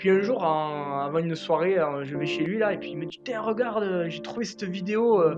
[0.00, 2.96] Puis un jour, avant une soirée, heu, je vais chez lui là et puis il
[2.98, 5.36] me dit: «Tiens regarde, heu, j'ai trouvé cette vidéo, heu,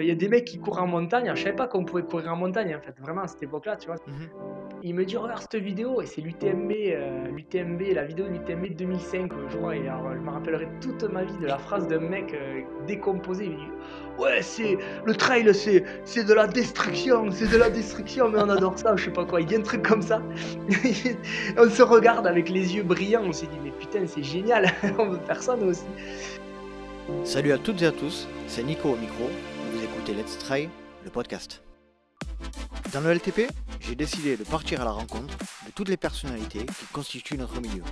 [0.00, 1.24] il y a des mecs qui courent en montagne».
[1.24, 3.76] Alors je savais pas qu'on pouvait courir en montagne en fait, vraiment à cette époque-là,
[3.76, 3.96] tu vois?
[4.06, 8.32] Mmh Il me dit: «Regarde cette vidéo» et c'est l'UTMB, heu, l'UTMB, la vidéo de
[8.32, 11.58] l'UTMB 2005, heu, je crois et alors, je me rappellerai toute ma vie de la
[11.58, 13.46] phrase d'un mec, heu, décomposé.
[13.46, 13.70] Il me dit:
[14.18, 18.48] «Ouais, c'est le trail, c'est c'est de la destruction, c'est de la destruction, mais on
[18.50, 19.40] adore ça», je sais pas quoi.
[19.40, 20.22] Il dit un truc comme ça.
[21.58, 25.08] On se regarde avec les yeux brillants, on s'est dit: «Mais putain, c'est génial, on
[25.08, 25.86] veut faire ça nous aussi».
[27.24, 29.24] Salut à toutes et à tous, c'est Nico au micro,
[29.72, 30.68] vous écoutez Let's Try,
[31.04, 31.65] le podcast.
[32.92, 33.50] Dans le LTP,
[33.80, 35.36] j'ai décidé de partir à la rencontre
[35.66, 37.82] de toutes les personnalités qui constituent notre milieu.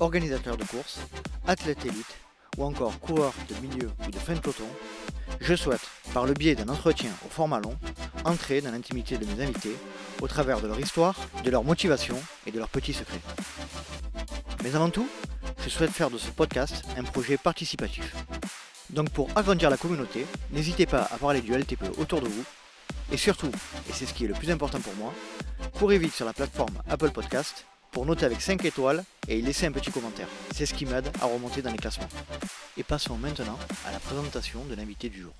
[0.00, 0.98] Organisateurs de courses,
[1.46, 2.16] athlètes élites
[2.56, 4.66] ou encore coureurs de milieu ou de fin de peloton,
[5.40, 7.76] je souhaite, par le biais d'un entretien au format long,
[8.24, 9.76] entrer dans l'intimité de mes invités
[10.22, 13.20] au travers de leur histoire, de leur motivation et de leurs petits secrets.
[14.62, 15.08] Mais avant tout,
[15.62, 18.14] je souhaite faire de ce podcast un projet participatif.
[18.90, 22.44] Donc pour agrandir la communauté, n'hésitez pas à parler du LTP autour de vous.
[23.12, 23.50] Et surtout,
[23.88, 25.12] et c'est ce qui est le plus important pour moi,
[25.78, 29.66] courez vite sur la plateforme Apple Podcast pour noter avec 5 étoiles et y laisser
[29.66, 30.26] un petit commentaire.
[30.52, 32.08] C'est ce qui m'aide à remonter dans les classements.
[32.76, 35.32] Et passons maintenant à la présentation de l'invité du jour.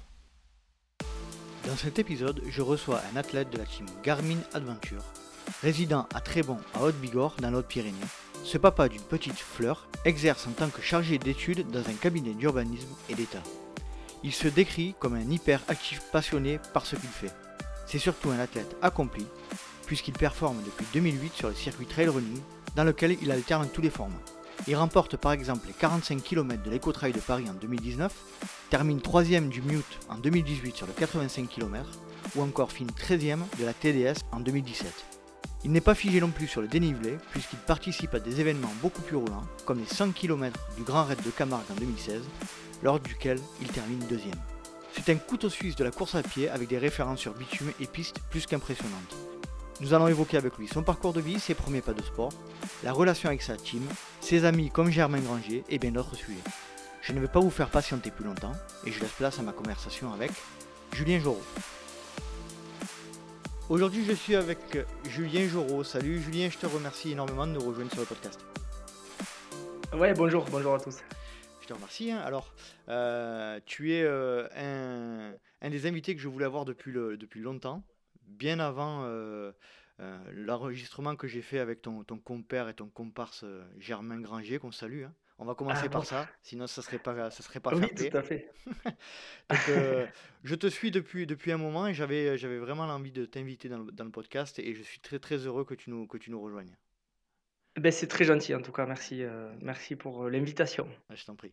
[1.66, 5.02] Dans cet épisode, je reçois un athlète de la team Garmin Adventure,
[5.62, 7.96] résident à Trébon à Haute-Bigorre dans l'Haute Pyrénées.
[8.44, 12.94] Ce papa d'une petite fleur exerce en tant que chargé d'études dans un cabinet d'urbanisme
[13.08, 13.42] et d'État.
[14.22, 17.32] Il se décrit comme un hyper actif passionné par ce qu'il fait.
[17.94, 19.24] C'est surtout un athlète accompli,
[19.86, 22.40] puisqu'il performe depuis 2008 sur le circuit trail running,
[22.74, 24.18] dans lequel il alterne tous les formats.
[24.66, 28.12] Il remporte par exemple les 45 km de l'Eco-Trail de Paris en 2019,
[28.68, 31.88] termine 3 du Mute en 2018 sur le 85 km,
[32.34, 33.20] ou encore finit 13
[33.60, 34.92] de la TDS en 2017.
[35.62, 39.02] Il n'est pas figé non plus sur le dénivelé, puisqu'il participe à des événements beaucoup
[39.02, 42.22] plus roulants, comme les 100 km du Grand Raid de Camargue en 2016,
[42.82, 44.34] lors duquel il termine deuxième.
[44.94, 47.86] C'est un couteau suisse de la course à pied avec des références sur bitume et
[47.86, 49.16] pistes plus qu'impressionnantes.
[49.80, 52.32] Nous allons évoquer avec lui son parcours de vie, ses premiers pas de sport,
[52.84, 53.82] la relation avec sa team,
[54.20, 56.38] ses amis comme Germain Granger et bien d'autres sujets.
[57.02, 58.54] Je ne vais pas vous faire patienter plus longtemps
[58.86, 60.30] et je laisse place à ma conversation avec
[60.92, 61.42] Julien Jorot.
[63.68, 64.78] Aujourd'hui, je suis avec
[65.10, 65.84] Julien Jorot.
[65.84, 68.38] Salut Julien, je te remercie énormément de nous rejoindre sur le podcast.
[69.92, 70.98] Ouais, bonjour, bonjour à tous.
[71.64, 72.10] Je te remercie.
[72.10, 72.18] hein.
[72.18, 72.52] Alors,
[72.90, 75.32] euh, tu es euh, un,
[75.62, 77.82] un des invités que je voulais avoir depuis, le, depuis longtemps,
[78.26, 79.50] bien avant euh,
[80.30, 83.46] l'enregistrement que j'ai fait avec ton, ton compère et ton comparse
[83.78, 85.04] Germain Granger, qu'on salue.
[85.04, 85.14] hein.
[85.38, 86.06] On va commencer Ah par bon.
[86.06, 88.52] ça, sinon ça serait pas, ça serait pas Oui, tout à fait.
[89.50, 90.06] Donc, euh,
[90.44, 93.78] je te suis depuis, depuis un moment et j'avais, j'avais vraiment l'envie de t'inviter dans
[93.78, 96.30] le, dans le podcast et je suis très très heureux que tu nous, que tu
[96.30, 96.76] nous rejoignes.
[97.76, 100.88] Ben c'est très gentil en tout cas, merci, heu, merci pour, heu, l'invitation.
[101.08, 101.52] Ah, Je t'en prie.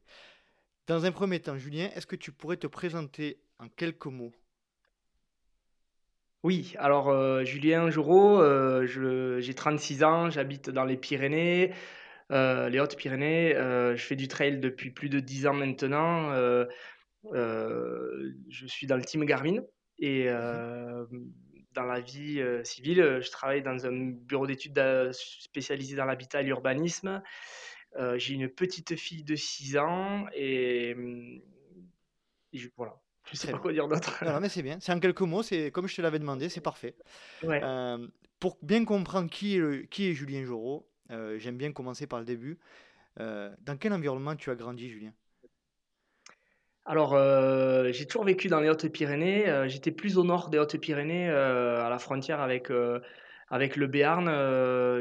[0.87, 4.33] Dans un premier temps, Julien, est-ce que tu pourrais te présenter en quelques mots?
[6.43, 8.41] Oui, alors, heu, Julien Joureau,
[8.85, 11.71] j'ai 36 ans, j'habite dans les Pyrénées,
[12.29, 16.31] les Hautes-Pyrénées, je fais du trail depuis plus de 10 ans maintenant,
[17.33, 19.61] je suis dans le team Garmin
[19.99, 21.31] et Mhm.
[21.73, 26.05] Dans la vie, heu, civile, heu, je travaille dans un bureau d'études da spécialisé dans
[26.05, 27.21] l'habitat et l'urbanisme.
[28.17, 30.95] J'ai une petite fille de 6 ans et
[32.53, 32.95] et je voilà,
[33.29, 33.61] je sais pas bien.
[33.61, 34.23] quoi dire d'autre.
[34.25, 34.79] Non, mais c'est bien.
[34.79, 36.95] C'est en quelques mots, c'est comme je te l'avais demandé, c'est parfait.
[37.43, 37.61] Ouais.
[37.63, 38.07] Euh,
[38.39, 42.19] pour bien comprendre qui est, le- qui est Julien Jorot, euh, j'aime bien commencer par
[42.19, 42.59] le début.
[43.19, 45.13] Euh, dans quel environnement tu as grandi, Julien?
[46.85, 51.29] Alors, heu, j'ai toujours vécu dans les Hautes-Pyrénées, heu, j'étais plus au nord des Hautes-Pyrénées,
[51.29, 52.71] heu, à la frontière avec,
[53.49, 54.25] avec le Béarn,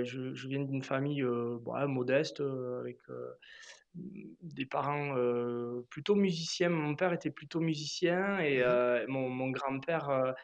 [0.05, 1.23] je je viens d'une famille,
[1.65, 2.41] bah, modeste,
[2.81, 2.99] avec,
[3.95, 4.03] mmh,
[4.43, 5.15] des parents,
[5.91, 6.69] plutôt musiciens.
[6.71, 10.35] Mon père était plutôt musicien et heu, mon mon grand-père,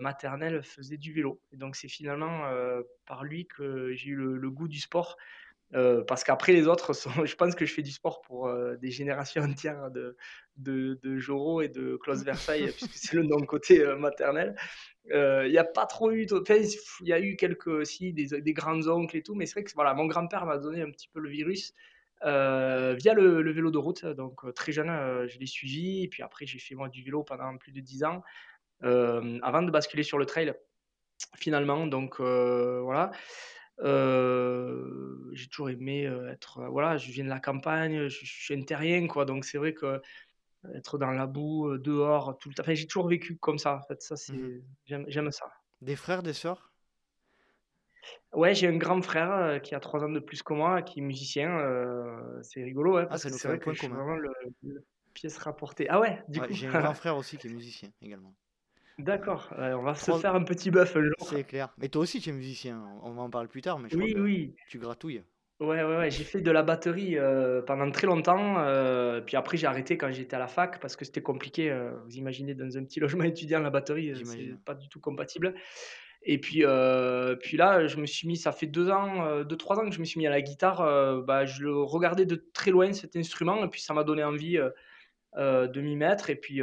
[0.00, 2.44] maternel faisait du vélo et donc c'est finalement,
[3.06, 5.16] par lui que j'ai eu le le goût du sport.
[5.74, 8.76] Heu, parce qu'après les autres sont je pense que je fais du sport pour, heu,
[8.76, 10.16] des générations entières de
[10.56, 14.54] de de Joro et de Klaus Versailles, puisque c'est le nom côté, heu, maternel.
[15.10, 16.26] Il y a pas trop eu
[17.00, 19.72] il y a eu quelques si des des grands-oncles et tout, mais c'est vrai que
[19.74, 21.74] voilà, mon grand-père m'a donné un petit peu le virus,
[22.22, 24.04] via le le vélo de route.
[24.06, 24.88] Donc, très jeune,
[25.28, 28.04] je l'ai suivi et puis après j'ai fait moi du vélo pendant plus de 10
[28.04, 28.22] ans,
[28.82, 30.54] avant de basculer sur le trail
[31.38, 33.12] finalement donc, voilà.
[33.80, 38.42] Heu, j'ai toujours aimé, heu, être, heu, voilà, je viens de la campagne, je je
[38.44, 40.00] suis un terrien quoi, donc c'est vrai que
[40.74, 43.82] être dans la boue, dehors tout le temps enfin j'ai toujours vécu comme ça en
[43.82, 44.38] fait, ça Mhm.
[44.38, 45.46] c'est j'aime j'aime ça.
[45.80, 46.72] Des frères, des sœurs?
[48.32, 51.02] Ouais, j'ai un grand frère, qui a 3 ans de plus que moi, qui est
[51.02, 51.48] musicien,
[52.42, 54.30] c'est rigolo, ouais, Ah, parce ça que c'est vrai que je suis vraiment le
[54.62, 54.84] le
[55.14, 55.86] pièce rapportée.
[55.88, 56.54] Ah ouais, du Ouais, coup?
[56.54, 58.36] j'ai un grand frère aussi qui est musicien également.
[58.98, 61.14] D'accord, ouais, on va se 3 faire un petit jour.
[61.18, 61.74] c'est clair.
[61.78, 64.14] Mais toi aussi tu es musicien, on en parler plus tard, mais je crois Oui,
[64.14, 64.56] que oui.
[64.66, 65.24] tu gratouilles.
[65.60, 69.56] Ouais, ouais, ouais, j'ai fait de la batterie, heu, pendant très longtemps, heu, puis après
[69.56, 72.76] j'ai arrêté quand j'étais à la fac parce que c'était compliqué, heu, vous imaginez dans
[72.76, 75.54] un petit logement étudiant la batterie, c'est pas du tout compatible
[76.22, 76.64] et puis,
[77.42, 80.00] puis là, je me suis mis ça fait 2 ans, heu, 2-3 ans que je
[80.00, 83.64] me suis mis à la guitare, bah, je le regardais de très loin cet instrument
[83.64, 84.58] et puis ça m'a donné envie,
[85.36, 86.60] de m'y mettre et puis,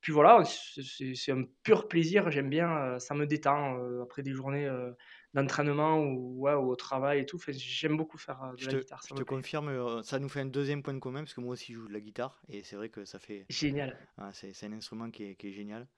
[0.00, 4.32] puis voilà, c'est un pur plaisir, j'aime bien, heu, ça me détend, heu, après des
[4.32, 4.96] journées, heu,
[5.34, 8.76] d'entraînement ou ouais, ou au travail et tout, j'aime beaucoup faire, de Je la te
[8.76, 9.24] guitare, je te plaît.
[9.24, 11.88] confirme, ça nous fait un deuxième point de commun parce que moi aussi je joue
[11.88, 13.98] de la guitare et c'est vrai que ça fait Génial.
[14.18, 15.88] ah, c'est c'est un instrument qui est qui est génial.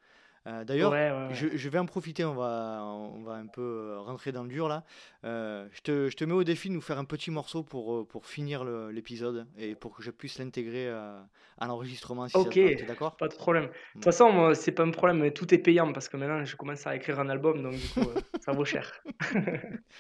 [0.46, 1.38] Heu, d'ailleurs, Ouais, ouais, ouais.
[1.38, 4.48] je je vais en profiter, on va on va un peu, heu, rentrer dans le
[4.48, 4.84] dur là.
[5.24, 8.06] Heu, je te je te mets au défi de nous faire un petit morceau pour,
[8.08, 11.28] pour finir l'épisode et pour que je puisse l'intégrer, à
[11.66, 13.18] l'enregistrement si OK, d'accord?
[13.18, 13.64] pas de problème.
[13.66, 14.12] De toute Bon.
[14.12, 16.86] façon, moi, c'est pas un problème, mais tout est payant parce que maintenant je commence
[16.86, 18.10] à écrire un album donc du coup,
[18.40, 19.04] ça vaut cher.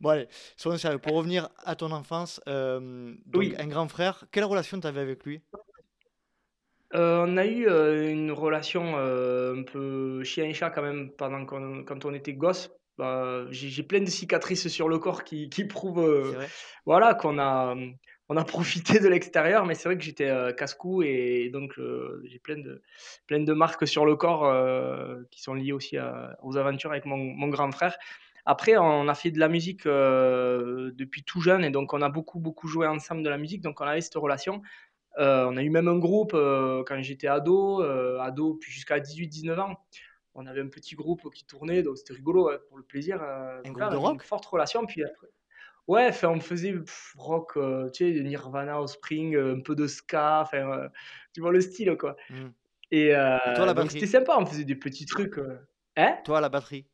[0.00, 0.98] Bon allez, soyons sérieux.
[0.98, 5.24] Pour revenir à ton enfance, donc Oui, un grand frère, quelle relation tu avais avec
[5.24, 5.42] lui?
[6.94, 11.10] Heu, on a eu, heu, une relation, heu, un peu chien et chat quand même
[11.16, 12.70] pendant qu'on quand on était gosse.
[12.98, 16.52] Bah, j'ai j'ai plein de cicatrices sur le corps qui qui prouvent, C'est heu, vrai?
[16.86, 17.74] voilà qu'on a,
[18.28, 21.78] on a profité de l'extérieur, mais c'est vrai que j'étais, casse-cou et donc
[22.24, 22.82] j'ai plein de
[23.26, 24.50] plein de marques sur le corps,
[25.30, 27.96] qui sont liées aussi à aux aventures avec mon mon grand frère.
[28.48, 32.38] Après, on a fait de la musique, depuis tout jeune et donc on a beaucoup,
[32.40, 34.62] beaucoup joué ensemble de la musique, donc on avait cette relation.
[35.18, 39.00] Heu, on a eu même un groupe, heu, quand j'étais ado, heu, ado puis jusqu'à
[39.00, 39.76] 18-19 ans.
[40.34, 43.20] On avait un petit groupe qui tournait, donc c'était rigolo, pour le plaisir,
[43.64, 44.22] Un donc groupe là, on de avait une rock?
[44.22, 45.28] forte relation puis après
[45.88, 47.54] ouais, on faisait pff, rock,
[47.94, 50.88] tu sais, Nirvana, Offspring, heu, un peu de ska, enfin,
[51.34, 52.50] tu vois le style, quoi Mmh.
[52.92, 53.12] et
[53.84, 55.38] Et c'était sympa, on faisait des petits trucs,
[55.96, 56.18] hein?
[56.24, 56.86] Toi la batterie?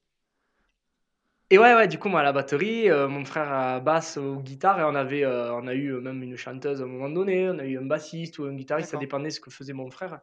[1.53, 4.37] Et ouais, ouais, du coup, moi, à la batterie, heu, mon frère à basse, aux
[4.41, 7.11] guitares et on avait, heu, on a eu, heu, même une chanteuse à un moment
[7.11, 9.91] donné, on a eu un bassiste ou un guitariste, ça dépendait ce que faisait mon
[9.91, 10.21] frère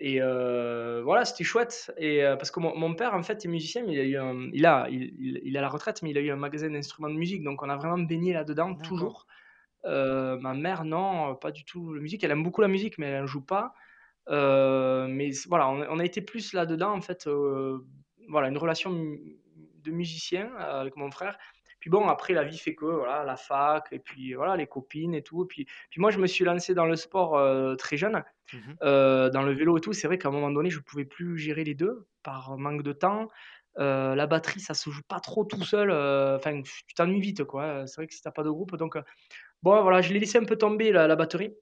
[0.00, 3.92] et voilà, c'était chouette et parce que mon mon père, en fait, est musicien, mais
[3.92, 6.30] il a eu un il a il il à la retraite, mais il a eu
[6.30, 9.26] un magasin d'instruments de musique, donc on a vraiment baigné là-dedans toujours.
[9.84, 12.24] Ma mère, non, pas du tout la musique.
[12.24, 13.74] Elle aime beaucoup la musique, mais elle en joue pas.
[14.28, 17.28] Mais voilà, on a on a été plus là-dedans, en fait,
[18.28, 18.90] voilà, une relation
[19.82, 21.38] de musicien, heu, avec mon frère.
[21.80, 25.14] Puis bon, après la vie fait que, voilà, la fac et puis voilà, les copines
[25.14, 25.46] et tout.
[25.46, 29.30] Puis puis moi, je me suis lancé dans le sport, heu, très jeune, Mmh heu,
[29.32, 29.92] dans le vélo et tout.
[29.92, 32.92] C'est vrai qu'à un moment donné, je pouvais plus gérer les 2 par manque de
[32.92, 33.28] temps.
[33.76, 35.90] La batterie, ça se joue pas trop tout seul,
[36.36, 38.96] enfin, tu t'ennuies vite, quoi, c'est vrai que si tu as pas de groupe donc
[39.62, 41.54] bon, voilà, je l'ai laissé un peu tomber la la batterie.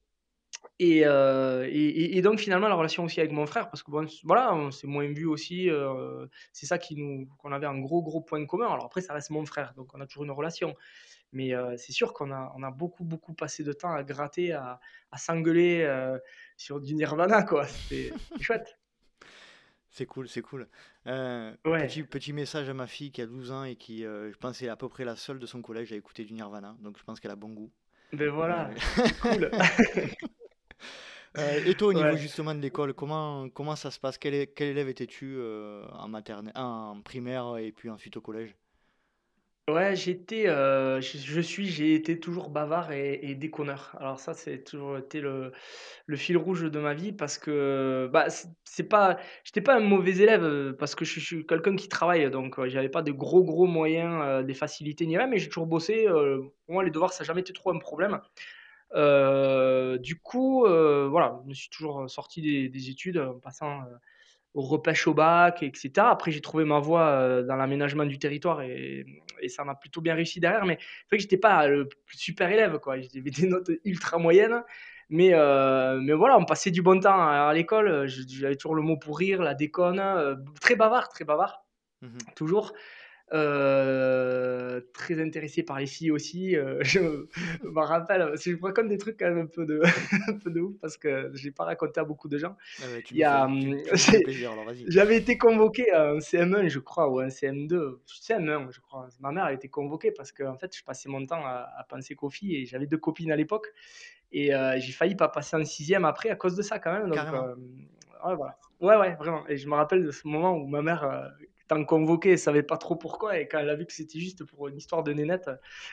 [0.83, 3.91] Et heu et et et donc finalement la relation aussi avec mon frère parce que
[3.91, 7.79] bon, voilà, on s'est moins vus aussi, heu, c'est ça qui nous qu'on avait un
[7.79, 8.67] gros, gros point commun.
[8.67, 10.75] Alors après ça reste mon frère, donc on a toujours une relation.
[11.33, 14.53] Mais heu, c'est sûr qu'on a on a beaucoup, beaucoup passé de temps à gratter,
[14.53, 14.81] à
[15.13, 15.87] à s'engueuler,
[16.57, 18.11] sur du Nirvana quoi, c'était
[18.41, 18.79] chouette.
[19.91, 20.67] C'est cool, c'est cool.
[21.05, 24.63] Ouais, petit petit message à ma fille qui a 12 ans et qui, je pense
[24.63, 27.05] est à peu près la seule de son collège à écouter du Nirvana, donc je
[27.05, 27.71] pense qu'elle a bon goût.
[28.15, 29.51] Heu, voilà, c'est cool.
[31.39, 32.17] heu et toi au niveau Ouais.
[32.17, 34.19] justement de l'école, comment comment ça se passe?
[34.19, 38.57] Quel élève étais-tu, heu, en maternelle en primaire et puis ensuite au collège?
[39.69, 43.95] Ouais, j'étais, heu, je je suis, j'ai été toujours bavard et et déconneur.
[44.01, 45.53] Alors ça, c'est toujours été le
[46.07, 48.27] le fil rouge de ma vie parce que, bah,
[48.65, 51.89] c'est pas j'étais pas un mauvais élève, parce que je suis je suis quelqu'un qui
[51.91, 55.49] travaille donc heu, j'avais pas de gros, gros moyens, des facilités ni rien, mais j'ai
[55.51, 58.21] toujours bossé, pour moi les devoirs ça a jamais été trop un problème.
[58.95, 63.81] Heu, du coup, heu, voilà, je me suis toujours, sorti des des études en passant,
[64.55, 66.11] au repêche au bac et cetera.
[66.11, 69.07] Après, j'ai trouvé ma voie, dans l'aménagement du territoire et
[69.43, 72.51] et ça m'a plutôt bien réussi derrière, mais c'est vrai que j'étais pas le super
[72.51, 72.97] élève, quoi.
[73.01, 74.63] J'avais des notes ultra moyennes,
[75.09, 75.31] mais
[76.01, 79.19] mais voilà, on passait du bon temps à à l'école, j'avais toujours le mot pour
[79.19, 80.03] rire, la déconne,
[80.61, 81.65] très bavard, très bavard,
[82.03, 82.73] Mmh toujours.
[83.33, 88.89] Heu, très intéressé par les filles aussi, heu, je me rappelle, que je vous raconte
[88.89, 89.81] des trucs quand même un peu de
[90.29, 92.57] un peu de ouf parce que j'ai pas raconté à beaucoup de gens.
[92.83, 93.47] Ah tu Il y a,
[94.89, 99.09] j'avais été convoqué à un CM1 je crois ou un CM2, CM1 je crois.
[99.21, 102.17] Ma mère a été convoquée parce qu'en fait je passais mon temps à à penser
[102.17, 103.69] qu'aux filles et j'avais 2 copines à l'époque
[104.33, 107.09] et heu, j'ai failli pas passer en 6e après à cause de ça quand même
[107.09, 107.19] donc
[108.27, 108.59] ouais voilà.
[108.81, 111.05] Ouais, ouais, vraiment et je me rappelle de ce moment où ma mère,
[111.71, 114.43] tant convoquée, elle savait pas trop pourquoi et quand elle a vu que c'était juste
[114.43, 115.51] pour une histoire de nénette,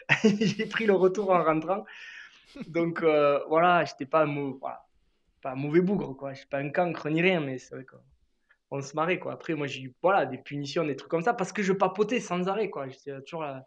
[0.24, 1.86] j'ai pris le retour en rentrant.
[2.68, 4.54] Donc euh, voilà, j'étais pas un,
[5.42, 6.34] pas un mauvais bougre, quoi.
[6.34, 9.34] Je suis pas un cancre ni rien, mais c'est vrai qu'on se marrait, quoi.
[9.34, 12.20] Après, moi, j'ai eu voilà, des punitions, des trucs comme ça, parce que je papotais
[12.20, 12.88] sans arrêt, quoi.
[12.88, 13.64] J'étais toujours à,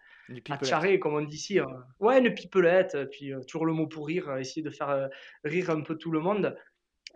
[0.48, 1.60] à charrer, comme on dit ici.
[1.60, 1.84] Hein.
[2.00, 5.06] Ouais, une pipelette, puis euh, toujours le mot pour rire, essayer de faire euh,
[5.44, 6.56] rire un peu tout le monde.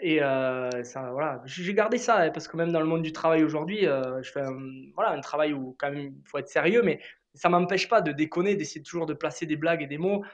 [0.01, 3.45] Et ça, voilà, j'ai gardé ça, hein, parce que même dans le monde du travail
[3.45, 4.59] aujourd'hui, je fais un,
[4.95, 7.01] voilà, un travail où quand même il faut être sérieux, mais
[7.35, 10.25] ça m'empêche pas de déconner, d'essayer toujours de placer des blagues et des mots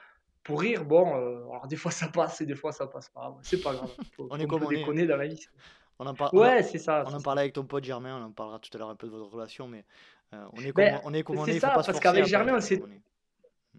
[0.42, 0.84] pour rire.
[0.84, 3.36] Bon, alors des fois ça passe et des fois ça passe pas.
[3.42, 3.90] C'est pas grave.
[4.18, 5.46] on est comme on déconner dans la vie.
[5.98, 6.36] On en parle.
[6.36, 7.04] Ouais, c'est ça.
[7.06, 9.06] On en parlait avec ton pote Germain, on en parlera tout à l'heure un peu
[9.06, 9.84] de votre relation, mais
[10.32, 11.22] on est comme ben, on est.
[11.22, 12.82] Comme on est, ça, parce qu'avec Germain, on s'est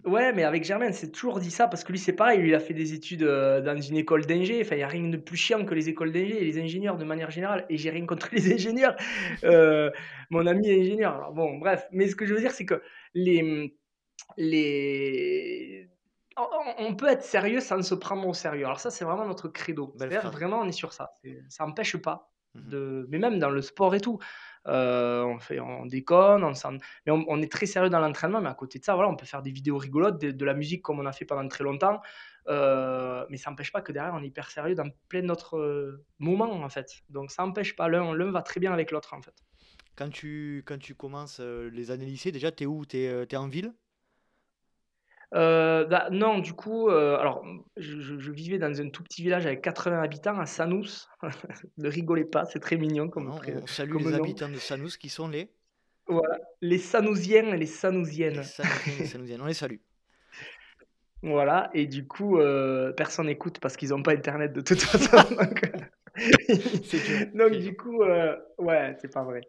[0.04, 2.40] Ouais, mais avec Germain, c'est toujours dit ça parce que lui, c'est pareil.
[2.40, 4.62] Lui, il a fait des études euh, dans une école d'ingé.
[4.62, 6.98] Enfin, il n'y a rien de plus chiant que les écoles d'ingé et les ingénieurs
[6.98, 7.66] de manière générale.
[7.70, 8.96] Et j'ai rien contre les ingénieurs.
[9.44, 9.92] Euh,
[10.32, 11.16] mon ami est ingénieur.
[11.16, 11.88] Alors, bon, bref.
[11.92, 12.82] Mais ce que je veux dire, c'est que
[13.14, 13.78] les,
[14.38, 15.88] les...
[16.80, 18.66] On peut être sérieux sans se prendre au sérieux.
[18.66, 19.94] Alors ça, c'est vraiment notre credo.
[19.98, 21.12] Vraiment, on est sur ça.
[21.50, 22.32] Ça n'empêche pas.
[22.56, 23.06] Mmh de...
[23.10, 24.20] Mais même dans le sport et tout.
[24.68, 26.54] Euh, on, fait, on déconne, on,
[27.06, 29.26] mais on, est très sérieux dans l'entraînement, mais à côté de ça, voilà, on peut
[29.26, 32.00] faire des vidéos rigolotes, de, la musique comme on a fait pendant très longtemps,
[32.48, 36.06] euh, mais ça n'empêche pas que derrière, on est hyper sérieux dans plein d'autres euh,
[36.20, 36.92] moments, en fait.
[37.10, 39.34] Donc ça n'empêche pas, l'un, l'un va très bien avec l'autre, en fait.
[39.96, 43.48] Quand tu, quand tu commences les années lycée, déjà, tu es où Tu es, en
[43.48, 43.74] ville?
[45.34, 47.46] Euh, bah, non, du coup, euh, alors
[47.78, 51.08] je, vivais dans un tout petit village avec 80 habitants à Sanous.
[51.78, 55.10] ne rigolez pas, c'est très mignon comme non, On salue les habitants de Sanous qui
[55.10, 55.50] sont les
[56.08, 58.42] Voilà, les Sanousiens et les Sanousiennes.
[58.42, 59.78] Les et les Sanousiennes, on les salue.
[61.24, 65.36] Voilà, et du coup, euh, personne n'écoute parce qu'ils n'ont pas internet de toute façon.
[65.36, 65.72] donc,
[67.36, 68.04] donc du coup,
[68.58, 69.42] ouais, c'est pas vrai.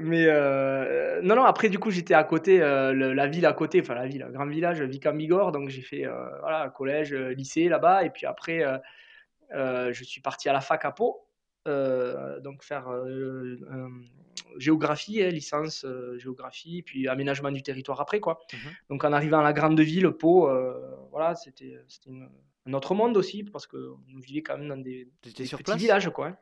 [0.00, 3.80] Mais euh, non, non, après, du coup, j'étais à côté, euh, la ville à côté,
[3.80, 5.52] enfin la ville, un grand village, Vicambigor.
[5.52, 8.04] Donc, j'ai fait euh, voilà, collège, lycée là-bas.
[8.04, 8.64] Et puis après,
[9.50, 11.26] je suis parti à la fac à Pau,
[11.66, 12.88] donc faire
[14.56, 15.84] géographie, hein, licence
[16.16, 18.40] géographie, puis aménagement du territoire après, quoi.
[18.52, 18.56] Mmh
[18.90, 20.48] donc, en arrivant à la grande ville, Pau,
[21.10, 21.78] voilà, c'était
[22.66, 26.28] un autre monde aussi, parce que on vivait quand même dans des, petits villages, quoi.
[26.28, 26.36] Hein.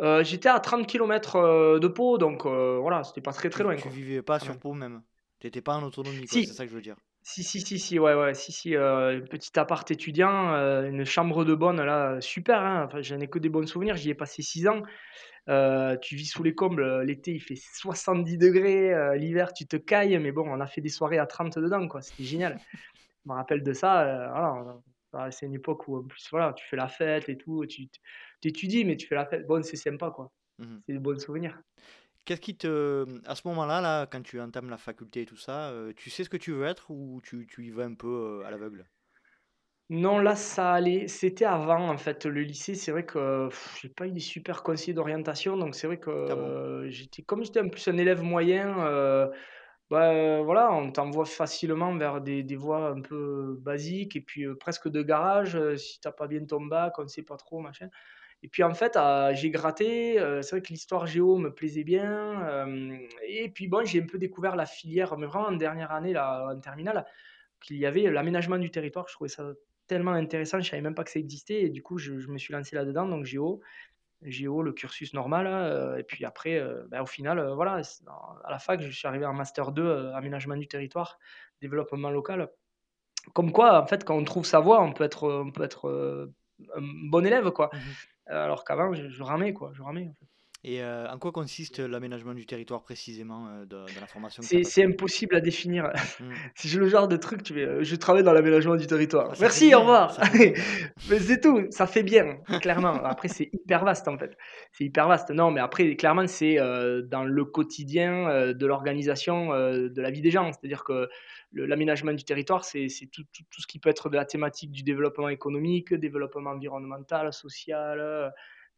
[0.00, 3.64] Euh, j'étais à 30 km euh, de Pau, donc euh, voilà, c'était pas très très
[3.64, 3.74] loin.
[3.74, 5.02] Tu, vivais pas sur Pau même
[5.40, 6.96] T'étais pas en autonomie, c'est ça que je veux dire.
[7.22, 11.82] Si, si, si, si, ouais, ouais, si, si, petit appart étudiant, une chambre de bonne,
[11.82, 14.82] là, super, hein, enfin, j'en ai que des bons souvenirs, j'y ai passé 6 ans.
[16.00, 20.32] tu vis sous les combles, l'été il fait 70 degrés, l'hiver tu te cailles, mais
[20.32, 22.58] bon, on a fait des soirées à 30 dedans, quoi, c'était génial.
[22.72, 24.32] je me rappelle de ça,
[25.12, 27.88] voilà, c'est une époque où en plus, voilà, tu fais la fête et tout, tu,
[28.40, 29.46] tu étudies, mais tu fais la fête.
[29.46, 30.32] Bon, c'est sympa, quoi.
[30.58, 31.60] Mmh c'est des bons souvenirs.
[32.24, 33.06] Qu'est-ce qui te.
[33.26, 36.24] À ce moment-là, là, quand tu entames la faculté et tout ça, euh, tu sais
[36.24, 38.84] ce que tu veux être ou tu, tu y vas un peu euh, à l'aveugle?
[39.88, 41.08] Non, là, ça allait.
[41.08, 42.26] C'était avant, en fait.
[42.26, 43.48] Le lycée, c'est vrai que
[43.80, 45.56] j'ai pas eu des super conseillers d'orientation.
[45.56, 49.30] Donc, c'est vrai que euh, j'étais, comme j'étais en plus un élève moyen,
[49.90, 54.88] bah, voilà, on t'envoie facilement vers des, des voies un peu basiques et puis presque
[54.88, 55.58] de garage.
[55.76, 57.88] si t'as pas bien ton bac, on ne sait pas trop, machin.
[58.42, 60.20] Et puis en fait, ah, j'ai gratté.
[60.20, 62.42] Euh, c'est vrai que l'histoire géo me plaisait bien.
[62.48, 66.12] Euh, et puis bon, j'ai un peu découvert la filière, mais vraiment en dernière année,
[66.12, 67.04] là, en terminale,
[67.60, 69.06] qu'il y avait l'aménagement du territoire.
[69.08, 69.52] Je trouvais ça
[69.88, 71.62] tellement intéressant, je savais même pas que ça existait.
[71.62, 73.60] Et du coup, je, me suis lancé là-dedans, donc géo.
[74.22, 75.46] Géo, le cursus normal.
[75.46, 77.80] Euh, et puis après, ben, au final, voilà,
[78.44, 81.18] à la fac, je suis arrivé en Master 2, aménagement du territoire,
[81.60, 82.48] développement local.
[83.34, 86.30] Comme quoi, en fait, quand on trouve sa voie, on peut être, on peut être
[87.10, 87.70] bon élève, quoi.
[87.72, 87.78] Mmh
[88.30, 89.72] alors qu'avant, je, ramais, quoi.
[89.74, 90.10] Je ramais,
[90.64, 95.36] Et euh, en quoi consiste l'aménagement du territoire précisément euh, de, la formation C'est impossible
[95.36, 95.84] à définir.
[95.84, 96.32] Mmh.
[96.56, 99.30] C'est le genre de truc, tu veux, je travaille dans l'aménagement du territoire.
[99.32, 100.18] Ah, Merci, au revoir.
[101.08, 102.94] mais c'est tout, ça fait bien, clairement.
[103.04, 104.36] Après, c'est hyper vaste en fait.
[104.72, 105.30] C'est hyper vaste.
[105.30, 110.32] Non, mais après, clairement, c'est euh, dans le quotidien de l'organisation de la vie des
[110.32, 110.50] gens.
[110.52, 111.08] C'est-à-dire que
[111.52, 115.28] l'aménagement du territoire, c'est tout, tout, ce qui peut être de la thématique du développement
[115.28, 118.32] économique, développement environnemental, social.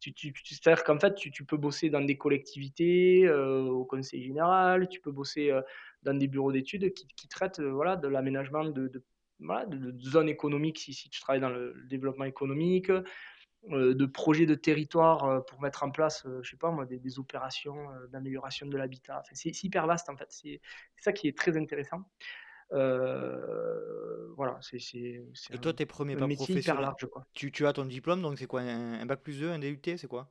[0.07, 4.99] Euh, c'est-à-dire qu'en fait, tu, peux bosser dans des collectivités, euh, au conseil général, tu
[4.99, 5.61] peux bosser euh,
[6.03, 9.03] dans des bureaux d'études qui, traitent voilà, de l'aménagement de,
[9.39, 12.91] voilà, de, zones économiques, si, si, tu travailles dans le, développement économique,
[13.69, 17.77] de projets de territoire pour mettre en place, je sais pas moi, des, opérations
[18.11, 19.21] d'amélioration de l'habitat.
[19.33, 20.27] c'est hyper vaste en fait.
[20.29, 20.61] C'est
[20.97, 22.03] ça qui est très intéressant.
[22.73, 24.77] Euh, voilà, c'est.
[24.77, 27.25] Et toi, tes premiers pas hyper large, quoi.
[27.33, 30.07] Tu, tu as ton diplôme, donc c'est quoi un, bac plus 2, un DUT, c'est
[30.07, 30.29] quoi?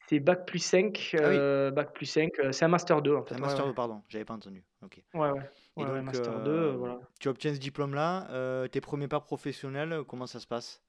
[0.00, 3.34] C'était bac plus 5, Ah bac plus 5, c'est un master 2 en fait.
[3.34, 4.62] Un master 2, pardon, j'avais pas entendu.
[4.82, 5.02] OK.
[5.14, 5.40] Ouais, ouais.
[5.78, 7.00] Et donc, master 2, voilà.
[7.18, 10.82] tu obtiens ce diplôme-là, tes premiers pas professionnels, comment ça se passe?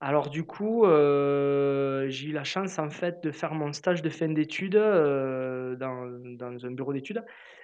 [0.00, 4.28] Alors du coup, j'ai eu la chance en fait de faire mon stage de fin
[4.28, 6.06] d'études, dans
[6.38, 7.22] dans un bureau d'études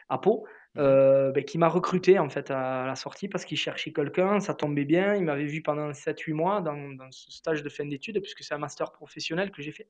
[0.09, 3.93] à Pau, Mmh beh, qui m'a recruté en fait à la sortie parce qu'il cherchait
[3.93, 5.15] quelqu'un, ça tombait bien.
[5.15, 8.55] Il m'avait vu pendant 7-8 mois dans dans ce stage de fin d'études puisque c'est
[8.55, 9.89] un master professionnel que j'ai fait.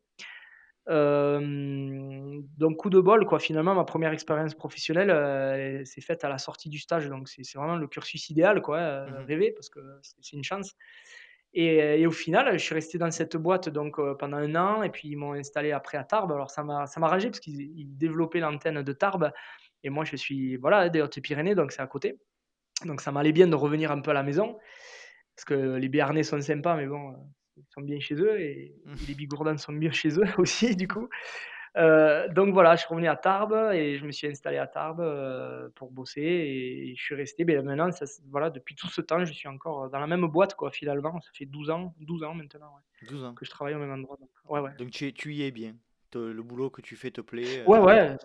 [0.88, 6.28] Hem, donc coup de bol quoi, finalement ma première expérience professionnelle, heu, s'est faite à
[6.28, 9.70] la sortie du stage donc c'est vraiment le cursus idéal quoi, heu, Mmh rêvé parce
[9.70, 10.74] que c'est une chance
[11.54, 14.90] et et au final, je suis resté dans cette boîte donc pendant un an et
[14.90, 16.32] puis ils m'ont installé après à Tarbes.
[16.32, 19.32] Alors ça m'a ça m'a arrangé parce qu'ils ils développaient l'antenne de Tarbes
[19.84, 22.18] et moi je suis, voilà, des Hautes-Pyrénées donc c'est à côté.
[22.84, 24.58] Donc ça m'allait bien de revenir un peu à la maison
[25.36, 27.14] parce que les Béarnais sont sympas mais bon,
[27.56, 28.96] ils sont bien chez eux et Mmh.
[29.06, 31.08] les Bigourdans sont mieux chez eux aussi du coup.
[31.76, 35.00] Heu, donc voilà, je suis revenu à Tarbes et je me suis installé à Tarbes,
[35.00, 39.24] heu, pour bosser et je suis resté, beh, maintenant ça voilà, depuis tout ce temps,
[39.24, 41.20] je suis encore dans la même boîte quoi, finalement.
[41.20, 43.34] Ça fait 12 ans 12 ans maintenant, ouais, 12 ans.
[43.34, 44.70] que je travaille au même endroit donc ouais, ouais.
[44.78, 45.76] Donc tu y es bien?
[46.14, 47.80] Le boulot que tu fais te plaît, Ouais, heu?
[47.80, 48.16] ouais,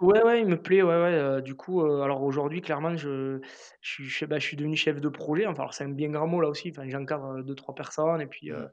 [0.00, 3.40] ouais, ouais, il me plaît, ouais, ouais, heu, du coup, heu, alors aujourd'hui clairement je
[3.80, 6.10] je suis je bah, je suis devenu chef de projet, enfin alors c'est un bien
[6.10, 8.68] grand mot là aussi, enfin j'encadre 2-3 personnes et puis, Mmh heu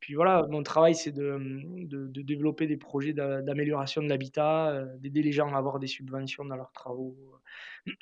[0.00, 4.08] Puis voilà, mon travail, c'est de, mmh, de de développer des projets d'a d'amélioration de
[4.10, 7.16] l'habitat, heu, d'aider les gens à avoir des subventions dans leurs travaux,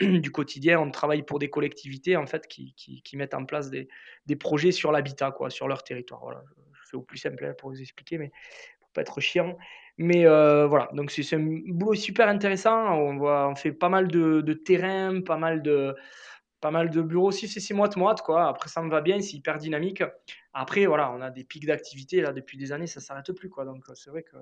[0.03, 0.81] heu, du quotidien.
[0.81, 3.89] On travaille pour des collectivités, en fait, qui qui qui mettent en place des
[4.27, 6.21] des projets sur l'habitat, quoi, sur leur territoire.
[6.23, 8.33] Voilà, je je fais au plus simple, hein, pour vous expliquer, mais
[8.93, 9.57] pas être chiant.
[9.99, 12.93] Mais heu, voilà, donc c'est un boulot super intéressant.
[12.95, 15.95] On voit on fait pas mal de de terrain, pas mal de
[16.61, 18.49] pas mal de bureaux aussi, c'est c'est moite-moite, quoi.
[18.49, 20.03] Après, ça me va bien, c'est hyper dynamique.
[20.53, 23.65] Après, voilà, on a des pics d'activité, là, depuis des années, ça s'arrête plus, quoi.
[23.65, 24.37] Donc, c'est vrai que,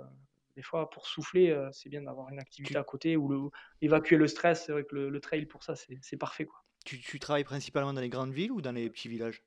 [0.57, 3.51] des fois, pour souffler, heu, c'est bien d'avoir une activité à côté ou le
[3.83, 4.65] évacuer le stress.
[4.67, 6.65] C'est vrai que le le trail, pour ça, c'est c'est parfait, quoi.
[6.85, 9.45] tu tu travailles principalement dans les grandes villes ou dans les petits villages?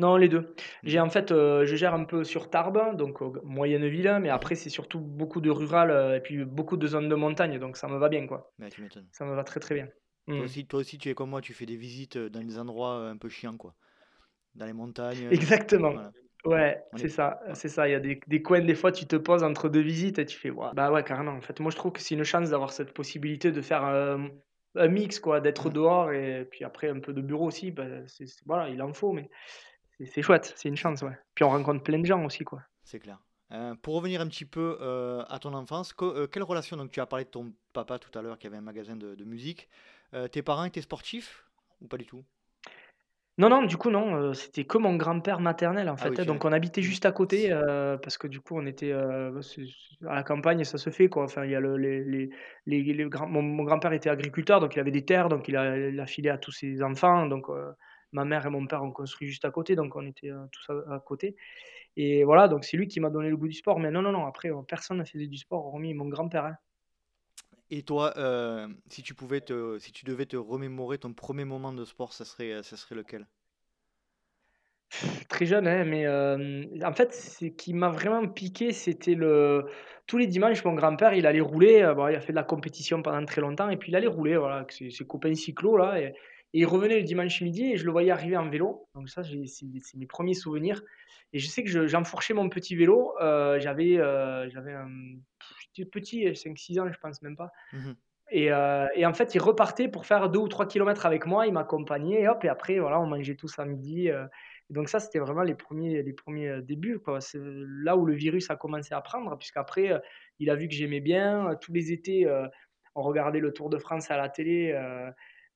[0.00, 0.54] Non, les 2.
[0.82, 1.00] Les J'ai 2?
[1.00, 4.70] en fait, heu, je gère un peu sur Tarbes, donc moyenne ville, mais après, c'est
[4.70, 7.98] surtout beaucoup de rural, heu, et puis beaucoup de zones de montagne, donc ça me
[7.98, 8.54] va bien, quoi.
[8.58, 9.10] Ouais, tu m'étonnes.
[9.12, 9.88] Ça me va très, très bien.
[10.34, 10.46] Toi Mmh.
[10.46, 13.08] aussi toi aussi tu es comme moi, tu fais des visites, heu, dans des endroits,
[13.08, 13.76] un peu chiants, quoi?
[14.54, 15.92] Dans les montagnes, Exactement.
[15.92, 16.12] voilà.
[16.44, 17.54] Ouais, c'est est ça, ouais.
[17.54, 17.86] c'est ça.
[17.88, 20.24] Il y a des des coins, des fois, tu te poses entre 2 visites et
[20.26, 20.72] tu fais: «Waouh».
[20.72, 21.32] Bah, ouais, carrément.
[21.32, 23.82] En fait, moi, je trouve que c'est une chance d'avoir cette possibilité de faire,
[24.76, 25.70] un mix, quoi, d'être Mmh.
[25.70, 27.72] dehors et puis après un peu de bureau aussi.
[27.72, 27.86] Bah,
[28.46, 29.28] voilà, il en faut, mais
[30.06, 31.16] c'est chouette, c'est une chance, ouais.
[31.34, 32.62] Puis on rencontre plein de gens aussi, quoi.
[32.84, 33.18] c'est clair.
[33.52, 37.00] Heu, pour revenir un petit peu, heu, à ton enfance, heu, quelle relation donc tu
[37.00, 39.68] as parlé de ton papa tout à l'heure qui avait un magasin de de musique.
[40.32, 41.46] Tes parents étaient sportifs
[41.80, 42.24] ou pas du tout?
[43.38, 46.24] Non, non, du coup, non, c'était que mon grand-père maternel, en Ah fait, oui, hein,
[46.26, 47.48] donc on habitait juste à côté,
[48.02, 51.24] parce que du coup, on était, bah, à la campagne, ça se fait, quoi.
[51.24, 52.28] Enfin, il y a le les les
[52.66, 55.56] les les grands mon mon grand-père était agriculteur, donc il avait des terres, donc il
[55.56, 57.46] a il a filé à tous ses enfants, donc
[58.12, 60.70] ma mère et mon père ont construit juste à côté, donc on était, heu, tous
[60.72, 61.36] à à côté
[61.96, 64.12] et voilà, donc c'est lui qui m'a donné le goût du sport, mais non, non,
[64.12, 66.56] non, après, heu, personne ne faisait du sport hormis mon grand-père, hein.
[67.70, 71.72] Et toi, heu, si tu pouvais te si tu devais te remémorer ton premier moment
[71.72, 73.28] de sport, ça serait, ça serait lequel?
[75.28, 76.06] Très jeune, hein, mais
[76.84, 79.64] en fait, ce qui m'a vraiment piqué, c'était le
[80.06, 83.00] tous les dimanches, mon grand-père, il allait rouler, bon, il a fait de la compétition
[83.02, 86.00] pendant très longtemps et puis il allait rouler, voilà, avec ses ses copains cyclos là
[86.00, 86.14] et
[86.52, 88.88] et il revenait le dimanche midi et je le voyais arriver en vélo.
[88.94, 90.82] Donc ça, c'est mes premiers souvenirs.
[91.32, 95.22] Et je sais que je j'enfourchais mon petit vélo, heu, j'avais, hem,
[95.74, 97.50] j'étais petit, 5-6 ans, je pense même pas.
[97.72, 97.92] Mmh
[98.32, 101.46] et heu et en fait, il repartait pour faire 2 ou 3 kilomètres avec moi,
[101.46, 104.14] il m'accompagnait et hop et après voilà, on mangeait tous à midi, et
[104.70, 107.00] donc ça, c'était vraiment les premiers les premiers er débuts.
[107.20, 110.00] C'est là où le virus a commencé à prendre puisqu'après,
[110.38, 112.28] il a vu que j'aimais bien, tous les étés,
[112.94, 114.72] on regardait le Tour de France à la télé,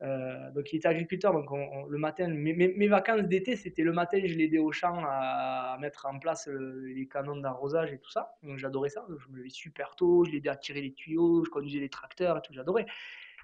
[0.02, 3.82] heu, donc il était agriculteur, donc on on le matin mes mes vacances d'été, c'était
[3.82, 7.98] le matin, je l'aidais au champ à mettre en place, heu, les canons d'arrosage et
[7.98, 10.92] tout ça, donc j'adorais ça, je me levais super tôt, je l'aidais à tirer les
[10.94, 12.86] tuyaux, je conduisais les tracteurs et tout, j'adorais.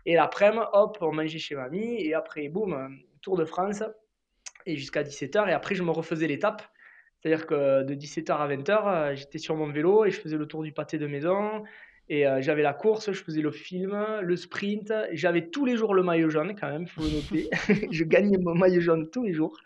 [0.07, 1.97] Et l'après-midi, hop, on mangeait chez mamie.
[2.05, 3.83] Et après boum, Tour de France.
[4.67, 6.63] Et jusqu'à 17:00 et après je me refaisais l'étape.
[7.23, 10.47] C'est-à-dire que de 17:00 à 20:00, heu, j'étais sur mon vélo et je faisais le
[10.47, 11.65] tour du pâté de maison
[12.11, 14.93] et heu, j'avais la course, je faisais le film, le sprint.
[15.13, 17.49] J'avais tous les jours le maillot jaune quand même, il faut le noter.
[17.93, 19.57] Je gagnais mon maillot jaune tous les jours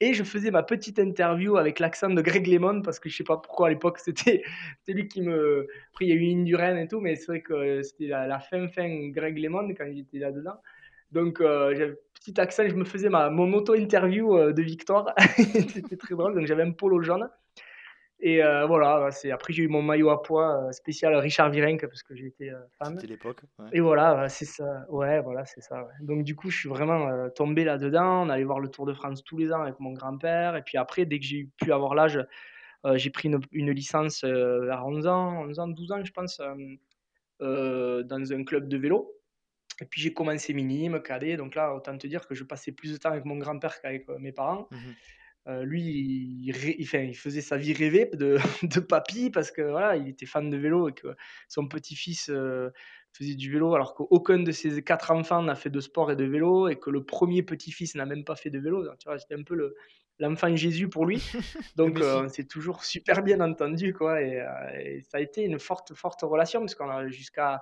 [0.00, 3.24] et je faisais ma petite interview avec l'accent de Greg LeMond parce que je sais
[3.24, 4.42] pas pourquoi à l'époque c'était
[4.88, 8.06] lui qui me après il y a eu et tout, mais c'est vrai que c'était
[8.06, 10.56] la la fin fin Greg LeMond quand il était là-dedans.
[11.12, 15.14] Donc heu, j'avais petit accent, je me faisais ma mon auto interview, heu, de victoire.
[15.68, 17.28] C'était très drôle, donc j'avais un polo jaune
[18.22, 21.50] Et euh, voilà, bah, c'est après j'ai eu mon maillot à poids euh, spécial Richard
[21.50, 22.94] Virenque parce que été euh, fan.
[22.94, 23.40] C'était l'époque.
[23.58, 23.66] ouais.
[23.72, 24.84] Et voilà, bah, c'est ça.
[24.90, 25.82] Ouais, voilà, c'est ça.
[25.82, 25.92] ouais.
[26.02, 28.26] Donc du coup, je suis vraiment euh, tombé là-dedans.
[28.26, 30.54] On allait voir le Tour de France tous les ans avec mon grand-père.
[30.56, 32.20] Et puis après, dès que j'ai pu avoir l'âge,
[32.84, 36.42] euh, j'ai pris une, une licence vers 11 ans, 11 ans, 12 ans, je pense,
[37.40, 39.16] dans un club de vélo.
[39.80, 41.38] Et puis j'ai commencé minime, cadet.
[41.38, 44.06] Donc là, autant te dire que je passais plus de temps avec mon grand-père qu'avec
[44.18, 44.68] mes parents.
[44.70, 44.94] Mhm.
[45.46, 45.82] Euh, lui,
[46.44, 50.56] il, faisait sa vie rêvée de, de papy parce que voilà, il était fan de
[50.56, 51.08] vélo et que
[51.48, 52.70] son petit-fils euh,
[53.12, 56.24] faisait du vélo alors qu'aucun de ses quatre enfants n'a fait de sport et de
[56.24, 58.84] vélo et que le premier petit-fils n'a même pas fait de vélo.
[58.84, 59.74] Donc, tu vois, j'étais un peu le,
[60.20, 61.22] l'enfant Jésus pour lui.
[61.76, 64.22] Donc, euh, on s'est toujours super bien entendu, quoi.
[64.22, 64.46] Et, euh,
[64.78, 67.60] et ça a été une forte, forte relation parce qu'on a jusqu'à.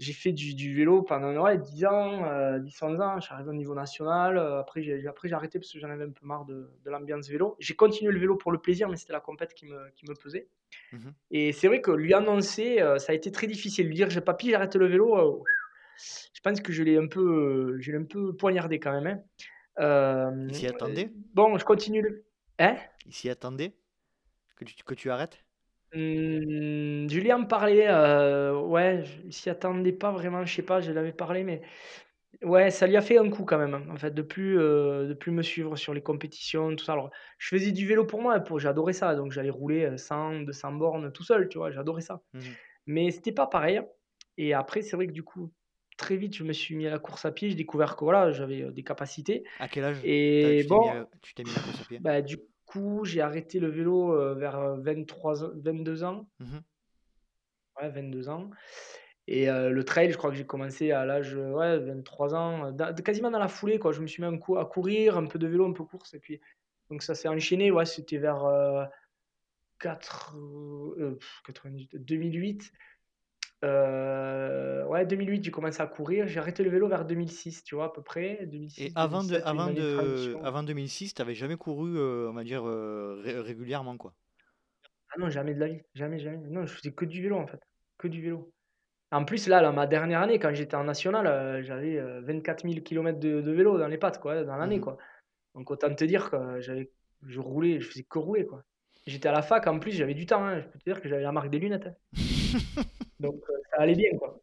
[0.00, 3.20] J'ai fait du, du vélo pendant ouais, 10 ans, euh, 10-11 ans.
[3.20, 4.38] Je suis arrivé au niveau national.
[4.38, 6.90] euh, après, j'ai après, j'ai arrêté parce que j'en avais un peu marre de, de
[6.90, 7.54] l'ambiance vélo.
[7.58, 10.14] J'ai continué le vélo pour le plaisir, mais c'était la compète qui me, qui me
[10.14, 10.48] pesait.
[10.92, 11.12] Mhm.
[11.32, 13.88] Et c'est vrai que lui annoncer, euh, ça a été très difficile.
[13.88, 15.16] Lui dire, j'ai papy, j'arrête le vélo.
[15.18, 15.44] euh,
[16.32, 19.22] je pense que je l'ai un peu, je l'ai un peu poignardé quand même.
[19.76, 20.46] hein.
[20.48, 21.12] Il s'y attendait?
[21.34, 22.24] Bon, je continue le.
[22.58, 22.76] Hein?
[23.04, 23.74] Il s'y attendait?
[24.56, 25.44] Que tu, que tu arrêtes?
[25.92, 27.44] Mmh, je lui en
[28.68, 31.62] ouais, je il s'y attendait pas vraiment, je sais pas, je l'avais parlé, mais
[32.42, 35.08] ouais, ça lui a fait un coup quand même, hein, en fait, de plus, heu,
[35.08, 36.94] de plus me suivre sur les compétitions, tout ça.
[36.94, 40.72] Alors, je faisais du vélo pour moi, pour j'adorais ça, donc j'allais rouler, heu, 100-200
[40.72, 41.70] bornes tout seul, tu vois?
[41.72, 42.22] J'adorais ça.
[42.32, 42.58] Mhm.
[42.86, 43.82] Mais c'était pas pareil
[44.38, 45.52] et après, c'est vrai que du coup,
[45.98, 48.32] très vite, je me suis mis à la course à pied, j'ai découvert que voilà,
[48.32, 50.08] j'avais, des capacités À quel âge
[50.40, 52.00] t'as- et tu t'es mis, bon, à, tu t'es mis à la course à pied?
[52.00, 52.38] bah, du
[52.70, 56.28] coup, j'ai arrêté le vélo, heu, vers, heu, 23 ans 22 ans.
[56.40, 56.62] Mhm.
[57.80, 58.50] Ouais, 22 ans.
[59.28, 62.94] Et heu, le trail, je crois que j'ai commencé à l'âge, ouais, 23 ans, dans
[62.96, 63.92] quasiment dans la foulée, quoi.
[63.92, 66.14] Je me suis mis un coup à courir, un peu de vélo, un peu course
[66.14, 66.40] et puis
[66.90, 68.84] donc ça s'est enchaîné, ouais, c'était vers, heu,
[69.80, 72.72] 4 heu, 98 2008.
[73.62, 76.26] Heu, ouais, 2008, j'ai commencé à courir.
[76.26, 78.46] J'ai arrêté le vélo vers 2006, tu vois, à peu près.
[78.78, 82.32] Et avant, de, 2006-2007, une avant, de avant 2006, tu n'avais jamais couru, euh, on
[82.34, 84.14] va dire, euh, ré- régulièrement, quoi?
[85.12, 86.38] Ah non, jamais de la vie, jamais, jamais.
[86.48, 87.60] Non, je faisais que du vélo, en fait,
[87.98, 88.52] que du vélo.
[89.12, 92.64] En plus, là, là, ma dernière année, quand j'étais en national, euh, j'avais euh, 24
[92.64, 94.82] 000 km de, de vélo dans les pattes, quoi, dans l'année, Mhm.
[94.84, 94.98] quoi.
[95.54, 96.90] Donc autant te dire que j'avais,
[97.26, 98.62] je roulais, je faisais que rouler, quoi.
[99.06, 100.60] J'étais à la fac, en plus, j'avais du temps, hein.
[100.60, 101.88] Je peux te dire que j'avais la marque des lunettes.
[101.88, 101.94] hein.
[103.20, 104.40] Donc euh, ça allait bien, quoi.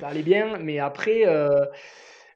[0.00, 1.66] Ça allait bien, mais après, euh,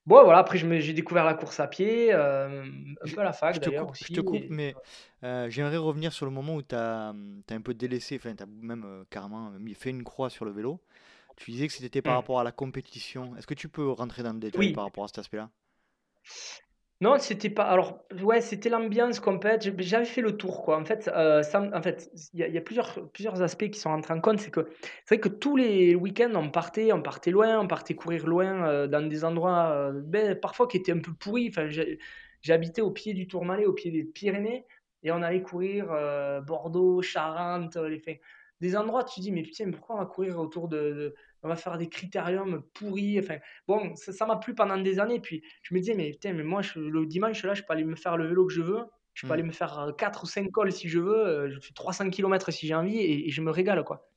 [0.07, 2.65] bon, voilà, après, j'ai découvert la course à pied, euh,
[3.03, 4.13] un peu à la fac je te coupe, je aussi.
[4.13, 4.75] te coupe, et- mais
[5.25, 8.47] euh, j'aimerais revenir sur le moment où tu as, un peu délaissé, enfin, tu as
[8.47, 10.81] même carrément fait une croix sur le vélo.
[11.37, 12.17] Tu disais que c'était par Hmm.
[12.17, 13.37] rapport à la compétition.
[13.37, 15.51] Est-ce que tu peux rentrer dans le détail Oui, par rapport à cet aspect-là?
[17.01, 17.63] Non, c'était pas.
[17.65, 19.63] Alors, ouais, c'était l'ambiance compète.
[19.63, 20.77] J'ai- J'avais fait le tour, quoi.
[20.81, 24.21] En fait, euh, en fait, il y a, plusieurs, plusieurs aspects qui sont rentrés en
[24.21, 24.41] compte.
[24.41, 24.69] C'est que
[25.05, 28.67] c'est vrai que tous les week-ends, on partait, on partait loin, on partait courir loin
[28.69, 31.49] euh, dans des endroits, euh, ben, parfois qui étaient un peu pourris.
[31.51, 31.69] Enfin,
[32.49, 34.67] habité au pied du Tourmalet, au pied des Pyrénées,
[35.03, 35.87] et on allait courir
[36.47, 38.21] Bordeaux, Charentes, les,
[38.61, 39.05] des endroits.
[39.05, 41.89] Tu te dis, mais putain, pourquoi on va courir autour de- on va faire des
[41.89, 43.19] critériums pourris.
[43.21, 45.21] Enfin, bon, ça m'a plu pendant des années.
[45.21, 47.85] Puis je me disais, mais putain, mais moi, je- le dimanche, là, je peux aller
[47.85, 48.81] me faire le vélo que je veux.
[49.15, 49.33] Je peux Hmm.
[49.35, 51.27] aller me faire euh, 4 ou 5 cols si je veux.
[51.27, 54.09] euh, Je fais 300 km si j'ai envie et, et je me régale, quoi.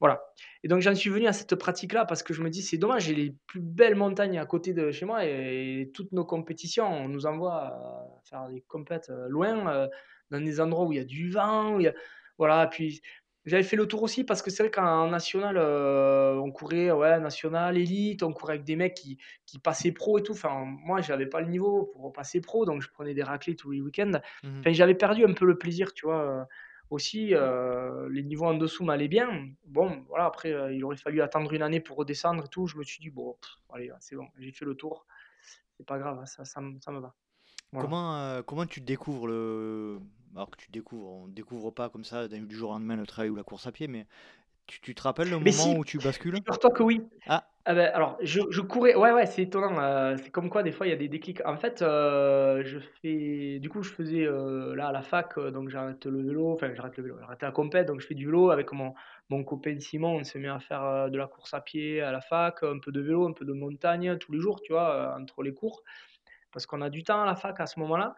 [0.00, 0.22] Voilà.
[0.64, 3.04] Et donc, j'en suis venu à cette pratique-là parce que je me dis, c'est dommage,
[3.04, 7.08] j'ai les plus belles montagnes à côté de chez moi et, toutes nos compétitions, on
[7.08, 9.88] nous envoie euh, faire des compètes euh, loin, euh,
[10.30, 11.76] dans des endroits où il y a du vent.
[11.76, 11.94] où il y a...
[12.38, 12.66] Voilà.
[12.66, 13.00] Puis,
[13.44, 17.18] j'avais fait le tour aussi parce que c'est vrai qu'en national, euh, on courait, ouais,
[17.20, 20.32] national, élite, on courait avec des mecs qui, qui passaient pro et tout.
[20.32, 23.70] Enfin, moi, j'avais pas le niveau pour passer pro, donc je prenais des raclés tous
[23.72, 24.20] les week-ends.
[24.44, 24.60] Mhm.
[24.60, 26.20] Enfin, j'avais perdu un peu le plaisir, tu vois.
[26.20, 26.44] euh,
[26.90, 29.48] aussi, euh, les niveaux en dessous m'allaient bien.
[29.64, 32.66] Bon, voilà, après, euh, il aurait fallu attendre une année pour redescendre et tout.
[32.66, 35.06] Je me suis dit, bon, pff, allez, c'est bon, j'ai fait le tour.
[35.78, 37.14] C'est pas grave, ça, ça, me- ça me va.
[37.72, 37.86] Voilà.
[37.88, 40.00] Comment, comment tu découvres le...
[40.34, 43.30] Alors que tu découvres, on découvre pas comme ça du jour au lendemain le travail
[43.30, 44.06] ou la course à pied, mais
[44.66, 46.44] tu, tu te rappelles le Mais moment si, où tu bascules?
[46.44, 47.00] figure-toi que oui.
[47.26, 48.94] Ah, Ah ben, alors, je, je courais.
[48.96, 49.78] Ouais, ouais, c'est étonnant.
[49.80, 51.42] euh, c'est comme quoi, des fois, il y a des déclics.
[51.46, 53.58] En fait, euh, je fais.
[53.60, 56.52] Du coup, je faisais euh, là à la fac, donc j'arrête le vélo.
[56.52, 57.16] Enfin, j'arrête le vélo.
[57.20, 58.94] J'arrête la compète, donc je fais du vélo avec mon,
[59.30, 60.16] mon copain Simon.
[60.20, 62.92] On se met à faire de la course à pied à la fac, un peu
[62.92, 65.82] de vélo, un peu de montagne tous les jours, tu vois, entre les cours.
[66.52, 68.14] Parce qu'on a du temps à la fac à ce moment-là.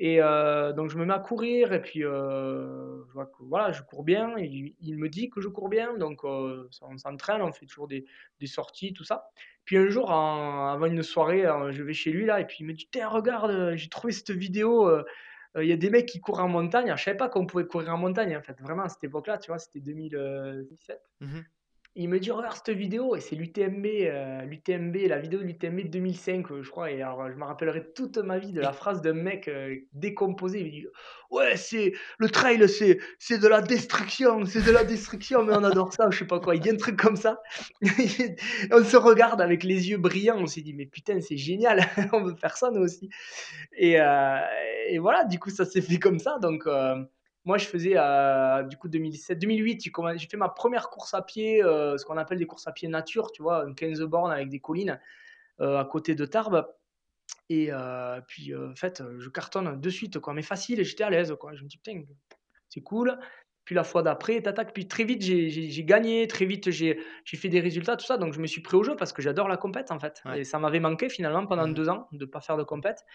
[0.00, 3.72] Et euh, donc, je me mets à courir, et puis euh, je vois que voilà,
[3.72, 4.36] je cours bien.
[4.38, 8.04] il, me dit que je cours bien, donc euh, on s'entraîne, on fait toujours des,
[8.38, 9.28] des sorties, tout ça.
[9.64, 12.72] Puis un jour, avant une soirée, je vais chez lui là, et puis il me
[12.72, 14.90] dit Tiens, regarde, j'ai trouvé cette vidéo
[15.56, 16.86] il y a des mecs qui courent en montagne.
[16.86, 18.58] Alors, je savais pas qu'on pouvait courir en montagne, en fait.
[18.60, 21.00] Vraiment, à cette époque-là, tu vois, c'était 2017.
[21.20, 21.40] Mmh
[21.94, 25.88] il me dit regarde cette vidéo et c'est l'UTMB, euh, l'UTMB, la vidéo de l'UTMB
[25.90, 26.90] 2005, euh, je crois.
[26.92, 30.60] Et alors, je me rappellerai toute ma vie de la phrase d'un mec euh, décomposé.
[30.60, 30.86] Il me dit
[31.30, 35.64] ouais, c'est le trail, c'est c'est de la destruction, c'est de la destruction, mais on
[35.64, 36.54] adore ça, je sais pas quoi.
[36.54, 37.40] Il dit un truc comme ça.
[37.82, 40.38] on se regarde avec les yeux brillants.
[40.38, 41.80] On s'est dit mais putain, c'est génial,
[42.12, 43.08] on veut faire ça nous aussi.
[43.76, 43.94] Et,
[44.88, 46.38] et voilà, du coup, ça s'est fait comme ça.
[46.40, 46.64] Donc
[47.48, 51.64] moi, je faisais, euh, du coup, 2007, 2008, j'ai fait ma première course à pied,
[51.64, 54.50] euh, ce qu'on appelle des courses à pied nature, tu vois, une 15 bornes avec
[54.50, 55.00] des collines
[55.62, 56.68] euh, à côté de Tarbes.
[57.48, 57.70] Et
[58.26, 61.54] puis, en fait, je cartonne de suite, quoi, mais facile, j'étais à l'aise, quoi.
[61.54, 62.02] Je me dis, putain,
[62.68, 63.18] c'est cool.
[63.64, 64.74] Puis la fois d'après, t'attaques.
[64.74, 68.18] Puis très vite, j'ai gagné, très vite, j'ai fait des résultats, tout ça.
[68.18, 70.22] Donc, je me suis pris au jeu parce que j'adore la compète, en fait.
[70.36, 73.06] Et ça m'avait manqué, finalement, pendant mmh deux ans, de ne pas faire de compète.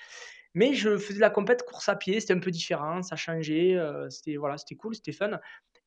[0.56, 4.10] Mais je faisais la compète course à pied, c'était un peu différent, ça changeait, euh,
[4.10, 5.40] c'était voilà, c'était cool, c'était fun.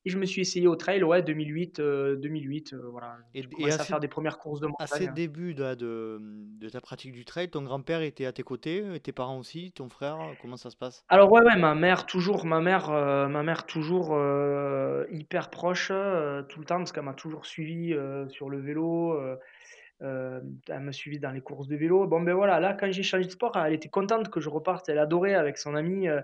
[0.05, 3.17] Et je me suis essayé au trail, ouais, 2008, 2008, euh, euh, voilà.
[3.33, 4.85] Et, et à, faire des premières courses de montagne.
[4.85, 8.83] À ces débuts de, de, ta pratique du trail, ton grand-père était à tes côtés,
[8.93, 11.03] et tes parents aussi, ton frère, comment ça se passe?
[11.09, 14.17] Alors ouais, ouais, ma mère toujours, ma mère, ma mère toujours
[15.11, 17.93] hyper proche tout le temps parce qu'elle m'a toujours suivi
[18.29, 19.17] sur le vélo.
[20.03, 22.05] Euh, elle me suivait dans les courses de vélo.
[22.05, 24.87] Bon, ben voilà, là, quand j'ai changé de sport, elle était contente que je reparte.
[24.89, 26.21] Elle adorait avec son amie, euh,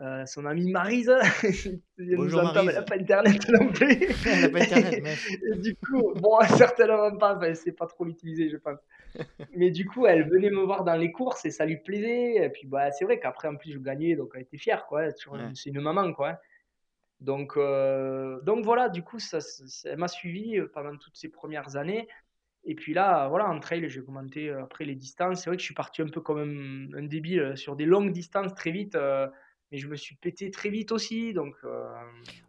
[0.00, 1.12] euh, son amie Marise.
[1.98, 2.68] Bonjour Marise.
[2.68, 4.08] Elle n'a pas Internet non plus.
[4.26, 5.56] elle n'a pas Internet, mais...
[5.58, 8.80] Du coup, bon, certainement pas, elle ne sait pas trop l'utiliser, je pense.
[9.54, 12.44] mais du coup, elle venait me voir dans les courses et ça lui plaisait.
[12.44, 15.10] Et puis, bah, c'est vrai qu'après, en plus, je gagnais, donc elle était fière, quoi.
[15.54, 16.40] C'est une maman, quoi.
[17.20, 22.08] Donc, donc voilà, du coup, ça, ça elle m'a suivi pendant toutes ces premières années.
[22.64, 25.42] Et puis là, voilà, en trail, j'ai commenté euh, après les distances.
[25.42, 28.12] C'est vrai que je suis parti un peu comme un, débile euh, sur des longues
[28.12, 29.26] distances très vite, euh,
[29.72, 31.32] mais je me suis pété très vite aussi.
[31.32, 31.56] Donc,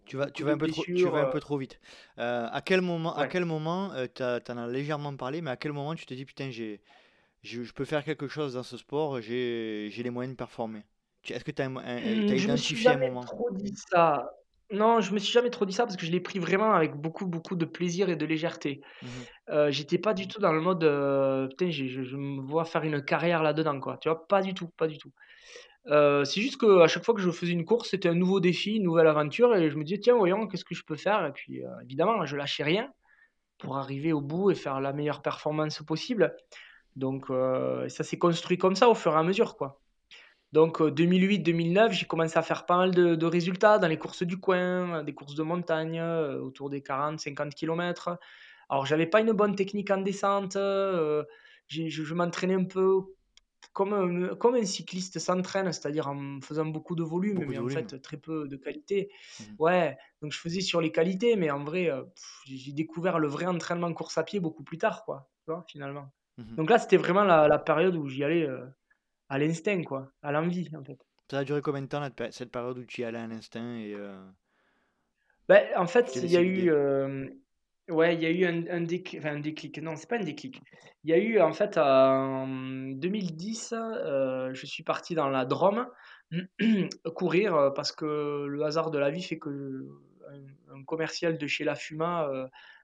[0.06, 1.80] tu vas, tu vas, un, peu trop, tu vas un peu trop vite.
[2.17, 5.95] à quel moment, à quel moment tu en as légèrement parlé, mais à quel moment
[5.95, 6.82] tu te dis, putain, j'ai,
[7.41, 10.84] je, peux faire quelque chose dans ce sport, j'ai, les moyens de performer?
[11.28, 13.21] Est-ce que tu as, mmh, identifié un moment?
[13.21, 14.30] trop dit ça.
[14.73, 16.95] Non, je me suis jamais trop dit ça parce que je l'ai pris vraiment avec
[16.95, 18.81] beaucoup, beaucoup de plaisir et de légèreté.
[19.01, 20.79] Mmh j'étais pas du tout dans le mode,
[21.49, 24.27] «Putain, je me vois faire une carrière là-dedans», quoi, tu vois?
[24.27, 25.12] Pas du tout, pas du tout.
[25.88, 28.83] c'est juste qu'à chaque fois que je faisais une course, c'était un nouveau défi, une
[28.83, 31.62] nouvelle aventure et je me disais: «Tiens, voyons, qu'est-ce que je peux faire?» et puis,
[31.83, 32.91] évidemment, je lâchais rien
[33.59, 36.36] pour arriver au bout et faire la meilleure performance possible.
[36.95, 37.27] Donc,
[37.89, 39.83] ça s'est construit comme ça au fur et à mesure, quoi.
[40.54, 45.04] Donc 2008-2009, j'ai commencé à faire pas mal de, résultats dans les courses du coin,
[45.04, 48.20] des courses de montagne, autour des 40-50 km.
[48.70, 53.02] Alors j'avais pas une bonne technique en descente, je, m'entraînais un peu
[53.74, 58.00] comme un, comme un cycliste s'entraîne, c'est-à-dire en faisant beaucoup de volume, mais en fait
[58.00, 59.10] très peu de qualité.
[59.39, 59.44] Mmh.
[59.58, 61.89] Ouais, donc je faisais sur les qualités, mais en vrai,
[62.46, 65.32] j'ai découvert le vrai entraînement course à pied beaucoup plus tard, quoi,
[65.68, 66.12] finalement.
[66.38, 68.48] Mmh donc là, c'était vraiment la, période où j'y allais
[69.34, 71.00] à l'instinct, quoi, à l'envie, en fait.
[71.32, 73.96] Ça a duré combien de temps, cette période où tu y allais à l'instinct et
[73.96, 74.15] euh,
[75.50, 77.28] ben, En fait, il y a eu, euh,
[77.89, 80.24] ouais, il y a eu un, un, déclic, enfin, un déclic, non, c'est pas un
[80.24, 80.62] déclic.
[81.04, 85.88] Il y a eu, en fait, en 2010, euh, je suis parti dans la Drôme
[87.15, 89.88] courir parce que le hasard de la vie fait que
[90.72, 92.30] un, commercial de chez La Fuma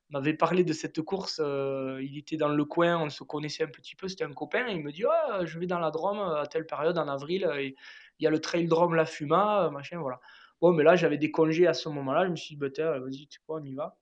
[0.09, 1.39] m'avait parlé de cette course.
[1.43, 4.67] Euh, il était dans le coin, on se connaissait un petit peu, c'était un copain.
[4.67, 7.49] il me dit oh, Je vais dans la Drôme à telle période, en avril.
[7.57, 7.75] Et
[8.19, 10.19] il y a le trail Drôme La Fuma, machin, voilà.
[10.61, 12.25] Bon, mais là, j'avais des congés à ce moment-là.
[12.25, 12.67] Je me suis dit bah,
[12.99, 13.97] Vas-y, tu sais quoi, on y va.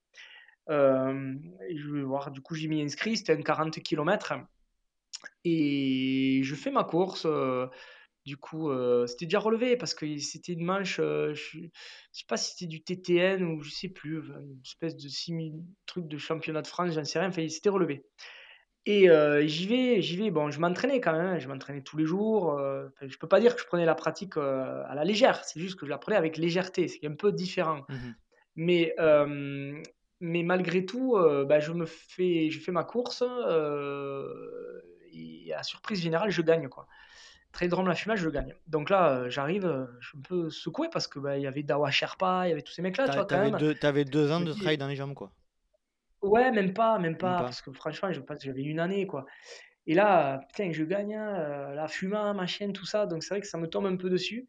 [0.70, 1.36] Euh,
[1.70, 2.32] et je vais voir.
[2.32, 3.18] Du coup, j'ai mis inscrit.
[3.18, 4.34] C'était un 40 km.
[5.44, 7.26] Et je fais ma course.
[7.26, 7.68] Euh,
[8.28, 11.68] du coup, euh, c'était déjà relevé parce que c'était une manche, euh, je ne
[12.12, 15.54] sais pas si c'était du TTN ou je sais plus, une espèce de 6000
[15.86, 18.06] truc de championnat de France, j'en sais rien, enfin, c'était relevé.
[18.86, 20.30] Et euh, j'y vais, j'y vais.
[20.30, 22.60] Bon, je m'entraînais quand même, je m'entraînais tous les jours.
[23.00, 25.62] Je ne je peux pas dire que je prenais la pratique à la légère, c'est
[25.62, 27.86] juste que je la prenais avec légèreté, c'est un peu différent.
[27.88, 27.96] Mmh
[28.60, 28.96] mais,
[30.20, 31.16] mais malgré tout,
[31.48, 33.24] bah, je me fais, je fais ma course
[35.14, 36.88] et à surprise générale, je gagne quoi
[37.66, 38.54] drôle la fumage, je gagne.
[38.68, 41.48] Donc là, euh, j'arrive, euh, je suis un peu secoué parce que bah, il y
[41.48, 43.58] avait Dawa Sherpa, il y avait tous ces mecs-là, tu.
[43.58, 45.32] Deux, avais deux ans de trail dans les jambes, quoi.
[46.22, 49.26] Ouais, même pas, même pas, parce que franchement, j'avais une année, quoi.
[49.88, 53.34] Et là, putain, je gagne, hein, euh, la fuma, ma chienne, tout ça, donc c'est
[53.34, 54.46] vrai que ça me tombe un peu dessus.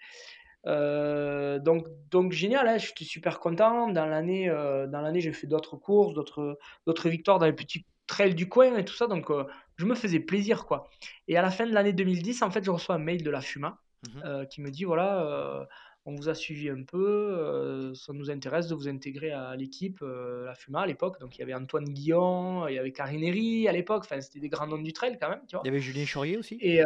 [0.65, 3.89] donc, donc génial, hein, j'étais super content.
[3.89, 8.35] Dans l'année, dans l'année, j'ai fait d'autres courses, d'autres, d'autres victoires dans les petits trails
[8.35, 9.07] du coin et tout ça.
[9.07, 9.31] Donc,
[9.79, 10.91] je me faisais plaisir, quoi.
[11.29, 13.41] Et à la fin de l'année 2010, en fait, je reçois un mail de la
[13.41, 15.65] FUMA mmh euh, qui me dit voilà, euh,
[16.05, 20.55] on vous a suivi un peu, ça nous intéresse de vous intégrer à l'équipe, la
[20.55, 21.21] FUMA à l'époque.
[21.21, 24.49] Donc il y avait Antoine Guillon, il y avait Karineri à l'époque, enfin c'était des
[24.49, 25.63] grands noms du trail quand même, tu vois.
[25.65, 26.83] Il y avait Julien Chaurier aussi Et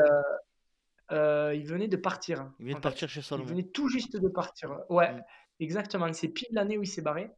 [1.10, 2.50] il venait de partir.
[2.58, 3.46] Il venait de partir chez Salomon.
[3.46, 4.80] Il venait tout juste de partir.
[4.88, 5.24] Ouais, mm.
[5.60, 6.12] exactement.
[6.12, 7.30] C'est pile l'année où il s'est barré.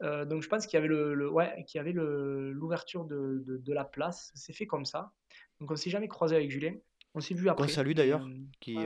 [0.00, 3.84] Donc je pense qu'il y avait le, ouais, qu'il y avait l'ouverture de, de, la
[3.84, 4.32] place.
[4.34, 5.12] C'est fait comme ça.
[5.60, 6.74] Donc on s'est jamais croisé avec Julien.
[7.14, 7.64] On s'est vu après.
[7.64, 8.26] On salue d'ailleurs.
[8.60, 8.78] qui,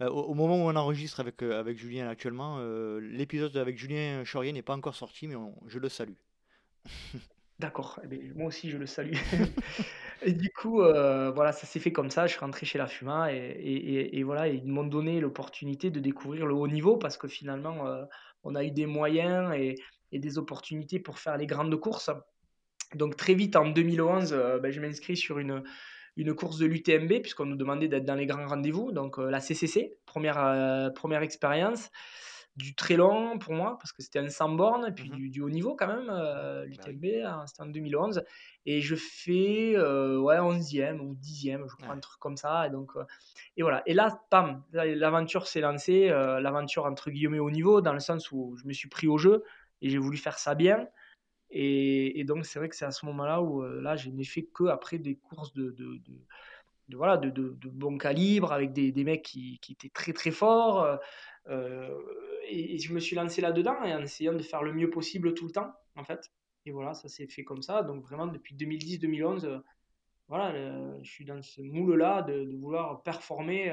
[0.00, 4.24] euh, au, moment où on enregistre avec, euh, avec Julien actuellement, euh, l'épisode avec Julien
[4.24, 6.14] Chaurier n'est pas encore sorti, mais je le salue.
[7.60, 9.12] D'accord, eh ben, moi aussi je le salue.
[10.22, 12.26] et du coup, voilà, ça s'est fait comme ça.
[12.26, 16.46] Je suis rentré chez la Fuma et, et, voilà, ils m'ont donné l'opportunité de découvrir
[16.46, 17.76] le haut niveau parce que finalement,
[18.42, 19.76] on a eu des moyens et,
[20.18, 22.10] des opportunités pour faire les grandes courses.
[22.94, 25.64] Donc très vite en 2011, ben, je m'inscris sur une,
[26.16, 28.92] une course de l'UTMB, puisqu'on nous demandait d'être dans les grands rendez-vous.
[28.92, 31.90] Donc euh, la CCC, première, euh, première expérience,
[32.56, 35.42] du très long pour moi, parce que c'était un 100 bornes, et puis mmh du,
[35.42, 38.22] haut niveau quand même, euh, l'UTMB, hein, c'était en 2011.
[38.64, 42.68] Et je fais ouais, 11e ou 10e, je crois, un truc comme ça.
[42.68, 42.92] Et, donc,
[43.56, 43.82] et voilà.
[43.86, 48.56] Et là, pam, l'aventure s'est lancée, l'aventure entre guillemets haut niveau, dans le sens où
[48.56, 49.42] je me suis pris au jeu
[49.84, 50.88] et j'ai voulu faire ça bien.
[51.50, 54.42] Et, donc, c'est vrai que c'est à ce moment-là où euh, là, je n'ai fait
[54.42, 59.22] que après des courses de, de, voilà, de, de, bon calibre, avec des, des mecs
[59.22, 60.82] qui, qui, étaient très très forts.
[60.82, 60.96] Euh,
[61.48, 62.00] euh,
[62.48, 65.52] et, je me suis lancé là-dedans en essayant de faire le mieux possible tout le
[65.52, 66.32] temps, en fait.
[66.64, 67.82] Et voilà, ça s'est fait comme ça.
[67.82, 69.62] Donc, vraiment, depuis 2010-2011,
[70.28, 73.70] voilà, je suis dans ce moule-là de, vouloir performer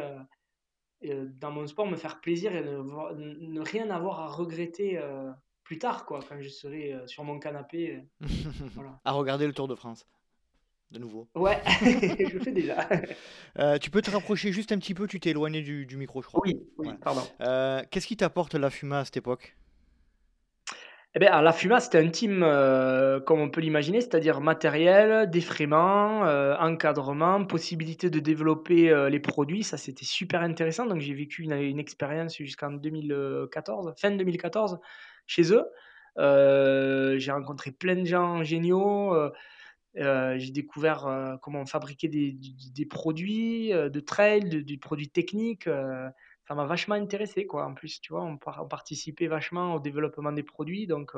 [1.02, 5.00] dans mon sport, me faire plaisir et ne rien avoir à regretter
[5.72, 8.04] plus tard, quoi, quand je serai euh, sur mon canapé.
[8.22, 8.28] Euh,
[9.06, 10.06] à regarder le Tour de France.
[10.92, 11.30] De nouveau.
[11.34, 12.90] Ouais, je le fais déjà.
[13.60, 16.28] Euh, tu peux te rapprocher juste un petit peu, tu t'es éloigné du, micro, je
[16.28, 16.42] crois.
[16.44, 17.22] Oui, oui pardon.
[17.90, 19.56] Qu'est-ce qui t'apporte la FUMA à cette époque?
[21.16, 22.40] Eh bien, la FUMA, c'était un team,
[23.26, 26.22] comme on peut l'imaginer, c'est-à-dire matériel, défraiement,
[26.60, 29.64] encadrement, possibilité de développer les produits.
[29.64, 30.86] Ça, c'était super intéressant.
[30.86, 34.80] Donc, j'ai vécu une, une expérience jusqu'en 2014, fin 2014,
[35.32, 35.66] chez eux.
[36.18, 39.14] Euh, j'ai rencontré plein de gens géniaux.
[39.14, 39.32] Euh,
[39.98, 42.38] euh, j'ai découvert comment fabriquer des,
[42.74, 45.66] des, produits de trail, des produits techniques.
[46.48, 47.66] ça m'a vachement intéressé, quoi.
[47.66, 51.14] En plus, tu vois, on, participait vachement au développement des produits, donc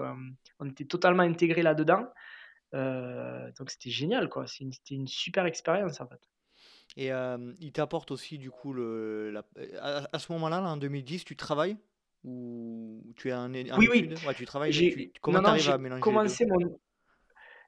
[0.60, 2.08] on était totalement intégrés là-dedans.
[2.72, 4.48] donc c'était génial, quoi.
[4.48, 6.22] C'était une, super expérience, en fait.
[6.98, 7.12] Et
[7.60, 9.40] il t'apporte aussi, du coup, le,
[9.82, 11.78] à, ce moment-là, là, en 2010, tu travailles?
[12.24, 14.10] Ou tu es un, oui, oui.
[14.26, 16.80] Ouais, tu travailles, tu, comment tu arrives à mélanger commencé mon...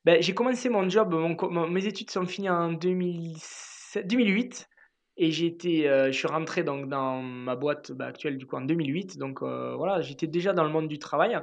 [0.05, 4.69] ben, J'ai commencé mon job, mon, mes études sont finies en 2007, 2008
[5.17, 8.61] et j'étais, euh, je suis rentré donc dans ma boîte bah, actuelle du coup en
[8.61, 9.17] 2008.
[9.17, 11.37] Donc euh, voilà, j'étais déjà dans le monde du travail.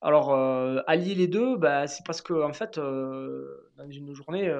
[0.00, 4.52] Alors euh, allier les deux, bah, c'est parce que en fait, dans une journée,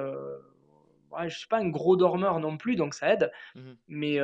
[1.23, 3.31] je je suis pas un gros dormeur non plus, donc ça aide.
[3.55, 4.17] Mmh Mais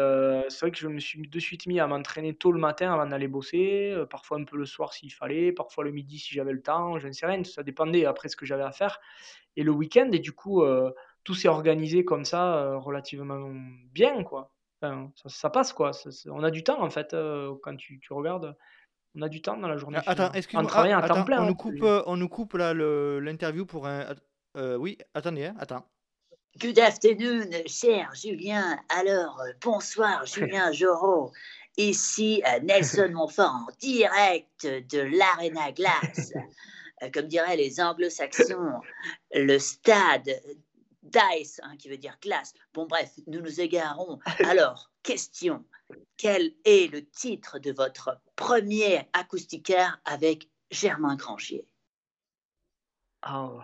[0.50, 3.06] c'est vrai que je me suis de suite mis à m'entraîner tôt le matin avant
[3.06, 6.62] d'aller bosser, parfois un peu le soir s'il fallait, parfois le midi si j'avais le
[6.62, 9.00] temps, je ne sais rien, ça dépendait après ce que j'avais à faire.
[9.58, 10.64] Et le week-end, et du coup,
[11.24, 13.52] tout s'est organisé comme ça, relativement
[13.92, 14.52] bien, quoi.
[15.26, 15.92] ça, passe, quoi.
[16.28, 17.16] on a du temps, en fait,
[17.62, 18.56] quand tu, tu, regardes.
[19.16, 20.00] On a du temps dans la journée.
[20.06, 20.72] Ah, attends, excuse-moi.
[20.74, 24.16] Ah, on, hein, nous coupe, on nous coupe là l'interview pour un.
[24.56, 25.86] oui, attendez, hein, attends.
[26.60, 28.78] Good afternoon, cher Julien.
[28.90, 31.32] Alors, euh, bonsoir, Julien Jorot.
[31.78, 36.34] Ici, euh, Nelson Montfort, direct de l'Arena Glace.
[37.04, 38.80] Euh, comme diraient les anglo-saxons,
[39.34, 40.30] le stade
[41.02, 42.54] Dice, hein, qui veut dire glace.
[42.76, 44.20] Bon, bref, nous nous égarons.
[44.46, 45.66] Alors, question.
[46.18, 51.66] Quel est le titre de votre premier acoustiquaire avec Germain Grangier?
[53.28, 53.62] Oh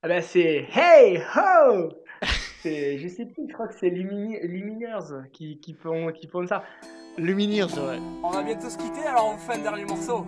[0.00, 1.88] Ah ben c'est Hey Ho
[2.64, 6.62] Je sais plus, je crois que c'est Lumineers qui, qui, font, qui font ça.
[7.16, 7.98] Lumineers, ouais.
[8.22, 10.24] On va bientôt se quitter, alors on fait un dernier morceau.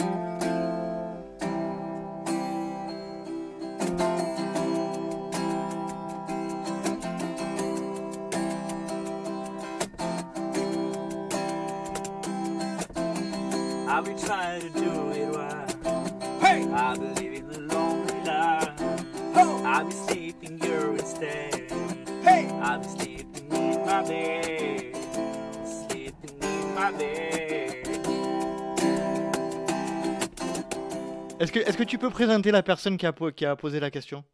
[31.84, 34.24] Que, tu peux présenter la personne qui a, qui a posé la question?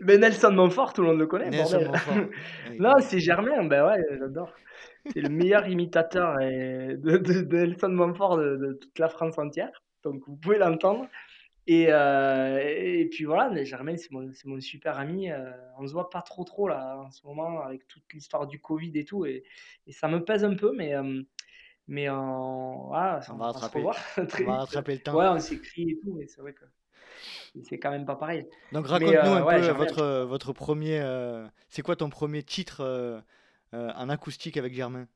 [0.00, 2.30] Mais Nelson Montfort, tout le monde le connaît, Nelson bordel.
[2.78, 4.52] Non, c'est Germain, ben ouais, j'adore.
[5.12, 9.38] C'est le meilleur imitateur et de, de- de Nelson Montfort de, de toute la France
[9.38, 9.82] entière.
[10.02, 11.06] Donc vous pouvez l'entendre.
[11.68, 15.30] Et, euh, et puis voilà, Germain, c'est mon, super ami.
[15.30, 18.60] euh, on se voit pas trop trop là en ce moment avec toute l'histoire du
[18.60, 19.26] Covid et tout.
[19.26, 19.44] Et,
[19.86, 21.22] et ça me pèse un peu, mais, euh,
[21.88, 23.92] mais euh, voilà, On on va rattraper.
[24.34, 25.14] On va rattraper le temps.
[25.16, 26.64] Ouais, on s'écrit et tout, mais c'est vrai que
[27.62, 28.46] c'est quand même pas pareil.
[28.72, 31.00] Donc raconte-nous euh, un ouais, peu votre, votre premier.
[31.00, 33.20] euh, c'est quoi ton premier titre euh,
[33.74, 35.06] euh, en acoustique avec Germain?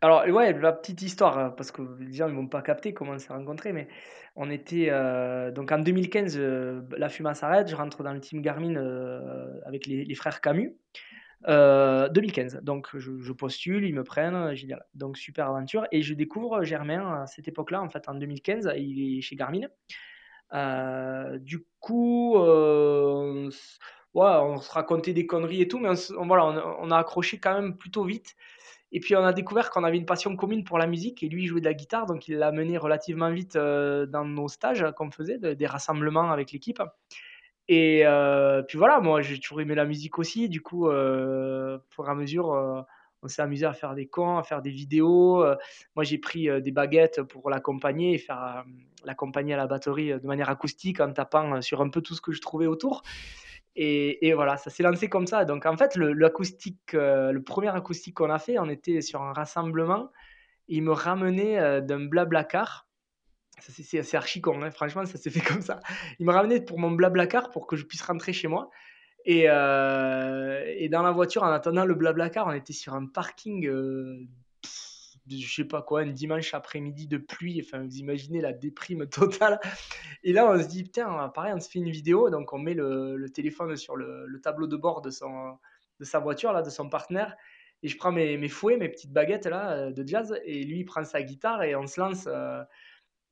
[0.00, 3.18] Alors, ouais, la petite histoire, parce que les gens ne vont pas capter comment on
[3.18, 3.88] s'est rencontrés, mais
[4.36, 4.90] on était.
[5.52, 8.76] donc en 2015, euh, la FUMA s'arrête, je rentre dans le team Garmin
[9.66, 10.76] avec les, les frères Camus.
[11.46, 14.84] Euh, 2015, donc je, postule, ils me prennent, génial.
[14.94, 15.86] Donc super aventure.
[15.92, 19.68] Et je découvre Germain à cette époque-là, en fait en 2015, il est chez Garmin.
[20.54, 23.50] Euh, du coup, euh,
[24.14, 27.38] ouais, on se racontait des conneries et tout, mais on, voilà, on, on a accroché
[27.38, 28.34] quand même plutôt vite.
[28.92, 31.46] Et puis on a découvert qu'on avait une passion commune pour la musique et lui
[31.46, 35.10] jouait de la guitare, donc il l'a mené relativement vite euh, dans nos stages qu'on
[35.10, 36.80] faisait, de- des rassemblements avec l'équipe.
[37.68, 41.94] Et euh, puis voilà, moi j'ai toujours aimé la musique aussi, du coup, euh, au
[41.94, 42.80] fur et à mesure, euh,
[43.22, 45.44] on s'est amusé à faire des cons, à faire des vidéos.
[45.44, 45.54] euh,
[45.94, 48.64] moi j'ai pris des baguettes pour l'accompagner et faire
[49.04, 52.32] l'accompagner à la batterie de manière acoustique en tapant sur un peu tout ce que
[52.32, 53.02] je trouvais autour.
[53.80, 55.44] Et, voilà, ça s'est lancé comme ça.
[55.44, 59.32] Donc en fait, le, l'acoustique, le premier acoustique qu'on a fait, on était sur un
[59.32, 60.10] rassemblement.
[60.66, 62.87] Il me ramenait d'un blablacar.
[62.87, 62.87] Ça,
[63.60, 65.80] c'est, archi con, hein, franchement, ça s'est fait comme ça.
[66.18, 68.70] Il me ramenait pour mon blablacar pour que je puisse rentrer chez moi.
[69.24, 74.26] Et, euh, dans la voiture, en attendant le blablacar, on était sur un parking, euh,
[74.62, 77.62] pff, je sais pas quoi, un dimanche après-midi de pluie.
[77.64, 79.60] Enfin, vous imaginez la déprime totale.
[80.22, 82.30] Et là, on se dit, putain, pareil, on se fait une vidéo.
[82.30, 85.58] Donc, on met le, téléphone sur le, le tableau de bord de, son,
[86.00, 87.36] de sa voiture, là, de son partenaire.
[87.82, 90.38] Et je prends mes, fouets, mes petites baguettes là, euh, de jazz.
[90.44, 92.62] Et lui, il prend sa guitare et on se lance euh,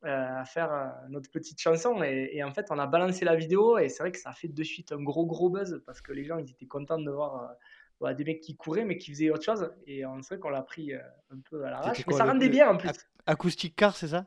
[0.02, 2.02] à faire euh, notre petite chanson.
[2.02, 3.78] Et, et en fait, on a balancé la vidéo.
[3.78, 6.12] Et c'est vrai que ça a fait de suite un gros, gros buzz parce que
[6.12, 7.42] les gens, ils étaient contents de voir.
[7.50, 7.54] euh,
[8.00, 10.62] voilà, des mecs qui couraient mais qui faisaient autre chose et on sait qu'on l'a
[10.62, 13.96] pris euh, un peu à l'arrache mais ça rendait bien en plus Ac- Acoustic car,
[13.96, 14.26] c'est ça?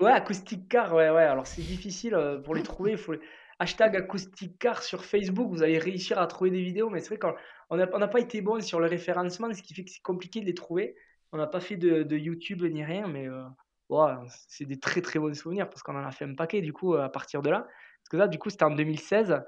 [0.00, 1.22] Ouais, acoustic car, ouais, ouais.
[1.22, 2.92] Alors c'est difficile euh, pour les trouver.
[2.92, 3.14] Il faut
[3.58, 5.48] hashtag acoustic car sur Facebook.
[5.50, 8.20] Vous allez réussir à trouver des vidéos, mais c'est vrai qu'on n'a on n'a pas
[8.20, 10.94] été bon sur le référencement, ce qui fait que c'est compliqué de les trouver.
[11.32, 13.42] On n'a pas fait de, de YouTube ni rien, mais euh,
[13.88, 14.12] ouais,
[14.48, 16.94] c'est des très très bons souvenirs parce qu'on en a fait un paquet du coup
[16.94, 17.60] à partir de là.
[17.62, 19.42] Parce que là, du coup, c'était en 2016.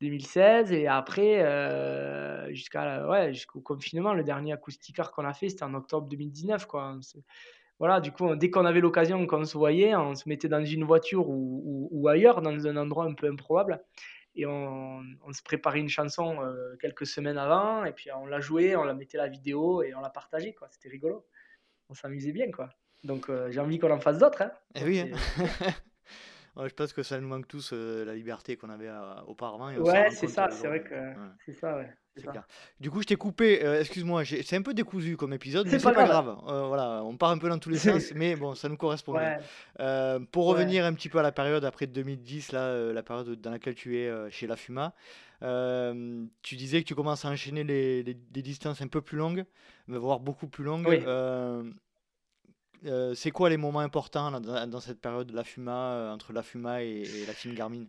[0.00, 5.48] 2016 et après euh, jusqu'à ouais, jusqu'au confinement le dernier acoustic car qu'on a fait
[5.48, 6.98] c'était en octobre 2019 quoi
[7.78, 10.84] voilà, du coup, dès qu'on avait l'occasion, qu'on se voyait, on se mettait dans une
[10.84, 13.84] voiture ou, ou- ailleurs, dans un endroit un peu improbable,
[14.34, 18.40] et on, on se préparait une chanson euh, quelques semaines avant, et puis on la
[18.40, 20.54] jouait, on la mettait la vidéo et on la partageait.
[20.70, 21.26] C'était rigolo.
[21.90, 22.70] On s'amusait bien, quoi.
[23.04, 24.42] Donc euh, j'ai envie qu'on en fasse d'autres.
[24.42, 24.50] Hein.
[24.74, 25.16] Eh oui, hein.
[26.56, 29.68] Ouais, je pense que ça nous manque tous euh, la liberté qu'on avait euh, auparavant.
[29.68, 31.92] Et Ouais, c'est ça, c'est vrai que Ouais, c'est ça, ouais.
[32.16, 32.30] ça.
[32.30, 32.46] clair.
[32.80, 33.60] Du coup, je t'ai coupé.
[33.78, 36.34] Excuse-moi, c'est un peu décousu comme épisode, mais C'est pas pas grave.
[36.46, 37.76] voilà, on part un peu dans tous les
[38.08, 39.16] sens, mais bon, ça nous correspond.
[39.16, 39.36] Ouais,
[40.32, 43.74] pour revenir un petit peu à la période après 2010, là, la période dans laquelle
[43.74, 44.94] tu es chez La Fuma,
[45.42, 49.18] euh, tu disais que tu commences à enchaîner les, les- des distances un peu plus
[49.18, 49.44] longues,
[49.88, 50.86] voire beaucoup plus longues.
[50.88, 51.02] Oui.
[51.06, 51.62] Euh,
[52.84, 56.42] euh, c'est quoi les moments importants dans, cette période de La Fuma, euh, entre La
[56.42, 57.84] Fuma et, la Team Garmin?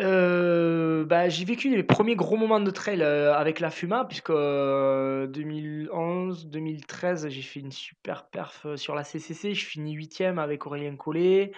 [0.00, 5.26] Euh, bah, j'ai vécu les premiers gros moments de trail avec la Fuma, puisque euh,
[5.28, 9.54] 2011, 2013, j'ai fait une super perf sur la CCC.
[9.54, 11.52] Je finis huitième avec Aurélien Collet.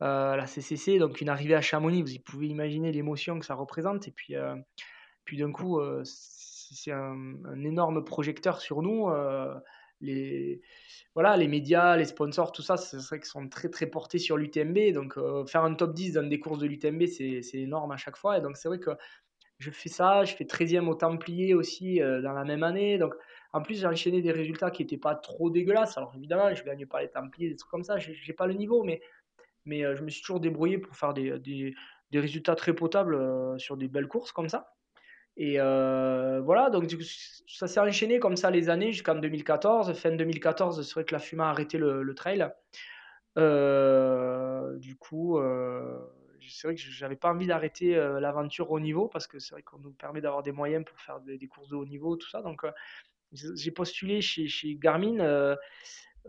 [0.00, 4.08] La CCC, donc une arrivée à Chamonix, vous pouvez imaginer l'émotion que ça représente.
[4.08, 4.34] Et puis,
[5.24, 9.08] puis d'un coup, c'est un énorme projecteur sur nous.
[10.00, 10.60] Les,
[11.14, 14.36] voilà, les médias, les sponsors, tout ça, c'est vrai qu'ils sont très très portés sur
[14.36, 14.92] l'UTMB.
[14.92, 18.16] Donc euh, faire un top 10 dans des courses de l'UTMB, c'est énorme à chaque
[18.16, 18.38] fois.
[18.38, 18.90] Et donc c'est vrai que
[19.58, 22.98] je fais ça, je fais 13e au Templier aussi euh, dans la même année.
[22.98, 23.14] Donc
[23.52, 25.96] en plus, j'ai enchaîné des résultats qui n'étaient pas trop dégueulasses.
[25.96, 28.46] Alors évidemment, je ne gagne pas les Templiers, des trucs comme ça, j'ai j'ai pas
[28.46, 29.00] le niveau, mais,
[29.84, 31.74] euh, je me suis toujours débrouillé pour faire des, des,
[32.20, 33.18] résultats très potables
[33.58, 34.75] sur des belles courses comme ça.
[35.36, 36.90] Et euh, voilà, donc
[37.46, 39.92] ça s'est enchaîné comme ça les années jusqu'en 2014.
[39.92, 42.48] Fin 2014, c'est vrai que la FUMA a arrêté le, trail.
[43.36, 45.98] Euh, du coup, euh,
[46.48, 49.78] c'est vrai que j'avais pas envie d'arrêter l'aventure au niveau parce que c'est vrai qu'on
[49.78, 52.40] nous permet d'avoir des moyens pour faire des, courses de haut niveau, tout ça.
[52.40, 52.62] Donc,
[53.32, 55.54] j'ai postulé chez, Garmin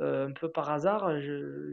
[0.02, 1.14] un peu par hasard.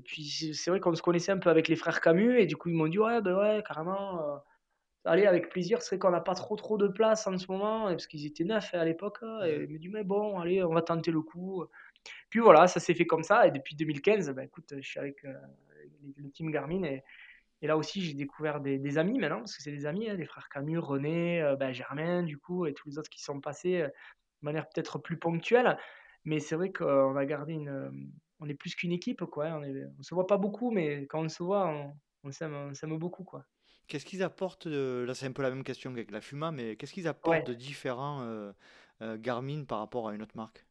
[0.04, 2.68] Puis c'est vrai qu'on se connaissait un peu avec les frères Camus et du coup,
[2.68, 4.40] ils m'ont dit Ouais, ben ouais, carrément.
[5.04, 7.86] Allez, avec plaisir, c'est vrai qu'on n'a pas trop trop de place en ce moment,
[7.88, 9.18] parce qu'ils étaient neufs hein, à l'époque.
[9.22, 9.64] hein, Et Mhm.
[9.68, 11.64] il me dit, mais bon, allez, on va tenter le coup.
[12.30, 13.46] Puis voilà, ça s'est fait comme ça.
[13.46, 15.34] Et depuis 2015, bah, écoute, je suis avec euh,
[16.16, 16.82] le team Garmin.
[16.84, 17.02] Et,
[17.62, 20.14] et là aussi, j'ai découvert des, des amis maintenant, parce que c'est des amis, hein,
[20.16, 23.40] les frères Camus, René, euh, bah, Germain, du coup, et tous les autres qui sont
[23.40, 23.92] passés euh, de
[24.42, 25.78] manière peut-être plus ponctuelle.
[26.24, 28.10] Mais c'est vrai qu'on a gardé une.
[28.40, 29.46] On est plus qu'une équipe, quoi.
[29.46, 31.94] hein, On est, on se voit pas beaucoup, mais quand on se voit, on,
[32.24, 33.44] on s'aime beaucoup, quoi.
[33.86, 36.76] Qu'est-ce qu'ils apportent de- Là, c'est un peu la même question qu'avec la Fuma, mais
[36.76, 37.42] qu'est-ce qu'ils apportent Ouais.
[37.44, 38.52] de différent euh,
[39.02, 40.66] euh, Garmin par rapport à une autre marque?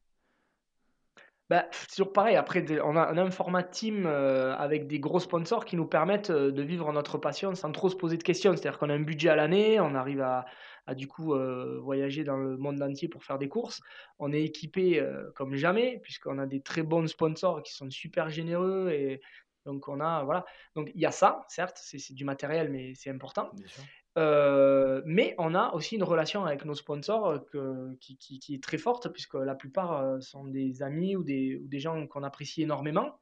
[1.50, 2.36] Bah, c'est toujours pareil.
[2.36, 6.52] Après, on a, un format team euh, avec des gros sponsors qui nous permettent euh,
[6.52, 8.54] de vivre notre passion sans trop se poser de questions.
[8.56, 10.46] C'est-à-dire qu'on a un budget à l'année, on arrive à,
[10.88, 13.82] à, du coup euh, voyager dans le monde entier pour faire des courses.
[14.20, 18.30] On est équipé euh, comme jamais puisqu'on a des très bons sponsors qui sont super
[18.30, 19.22] généreux et
[19.66, 20.46] donc on a voilà.
[20.76, 23.50] Donc il y a ça, certes, c'est du matériel, mais c'est important.
[23.54, 23.84] Bien sûr.
[24.16, 28.54] Euh, mais on a aussi une relation avec nos sponsors euh, que- qui, qui- qui
[28.56, 32.06] est très forte, puisque la plupart euh, sont des amis ou des, ou des gens
[32.06, 33.20] qu'on apprécie énormément.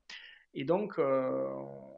[0.53, 1.93] Et donc, euh, on-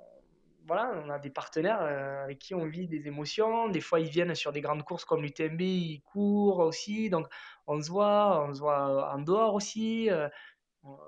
[0.68, 3.68] voilà, on a des partenaires avec qui on vit des émotions.
[3.68, 7.10] Des fois, ils viennent sur des grandes courses comme l'UTMB, ils courent aussi.
[7.10, 7.28] Donc,
[7.68, 10.10] on se voit, on se voit en dehors aussi.
[10.12, 10.30] euh,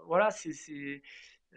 [0.07, 1.01] voilà, c'est-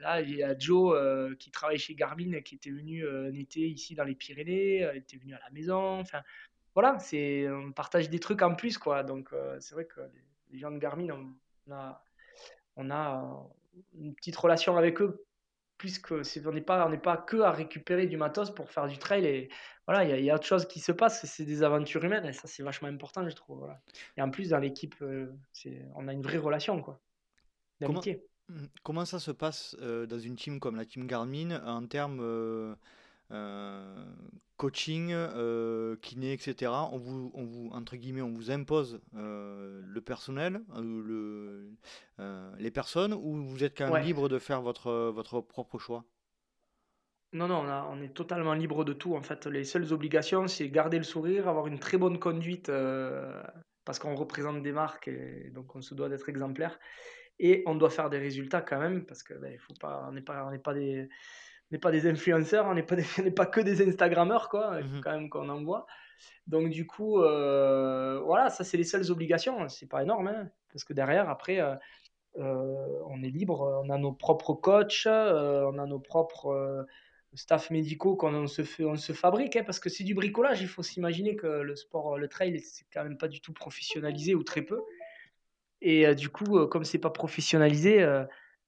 [0.01, 3.35] Là, il y a Joe euh, qui travaille chez Garmin, qui était venu euh, un
[3.35, 6.01] été ici dans les Pyrénées, euh, il était venu à la maison.
[6.01, 6.23] Enfin,
[6.75, 9.03] voilà, c'est, on partage des trucs en plus, quoi.
[9.03, 11.09] Donc, euh, c'est vrai que les, les gens de Garmin,
[11.67, 12.05] on, a,
[12.77, 13.49] on a
[13.95, 15.25] une petite relation avec eux,
[15.79, 18.87] puisque c'est, on n'est pas, on n'est pas que à récupérer du matos pour faire
[18.87, 19.27] du trail.
[19.27, 19.49] Et
[19.87, 22.33] voilà, il y y a autre chose qui se passe, c'est des aventures humaines, et
[22.33, 23.59] ça, c'est vachement important, je trouve.
[23.59, 23.81] Voilà.
[24.17, 27.01] Et en plus, dans l'équipe, on a une vraie relation, quoi,
[27.81, 28.15] Comment, d'amitié.
[28.15, 28.28] Mm.
[28.83, 32.75] Comment ça se passe euh, dans une team comme la team Garmin en termes euh,
[33.33, 34.05] euh,
[34.57, 36.89] coaching, euh, kiné, etc.
[36.93, 41.71] On vous, on vous, entre guillemets, on vous impose le personnel, le,
[42.59, 44.03] les personnes, ou vous êtes quand même Ouais.
[44.03, 46.05] libre de faire votre, votre propre choix?
[47.33, 49.15] Non, non, on, a- on est totalement libre de tout.
[49.15, 52.71] En fait, les seules obligations, c'est garder le sourire, avoir une très bonne conduite,
[53.85, 56.79] parce qu'on représente des marques et donc on se doit d'être exemplaire.
[57.41, 60.23] Et on doit faire des résultats quand même, parce que ben, faut pas, on n'est
[60.23, 61.09] pas, on n'est pas des,
[61.71, 64.79] n'est pas des influenceurs, on n'est pas, des- on n'est pas que des Instagrammeurs, quoi.
[64.81, 65.01] Il faut Mhm.
[65.03, 65.87] quand même qu'on en voit.
[66.47, 69.69] Donc du coup, euh, voilà, ça c'est les seules obligations.
[69.69, 71.75] C'est pas énorme, hein, parce que derrière, après, euh,
[72.39, 76.87] euh, on est libre, on a nos propres coachs, on a nos propres
[77.35, 80.63] staff médicaux qu'on on se fait, on se fabrique, hein, parce que c'est du bricolage.
[80.63, 84.35] Il faut s'imaginer que le sport, le trail, c'est quand même pas du tout professionnalisé
[84.35, 84.81] ou très peu.
[85.81, 88.05] Et du coup, comme c'est pas professionnalisé,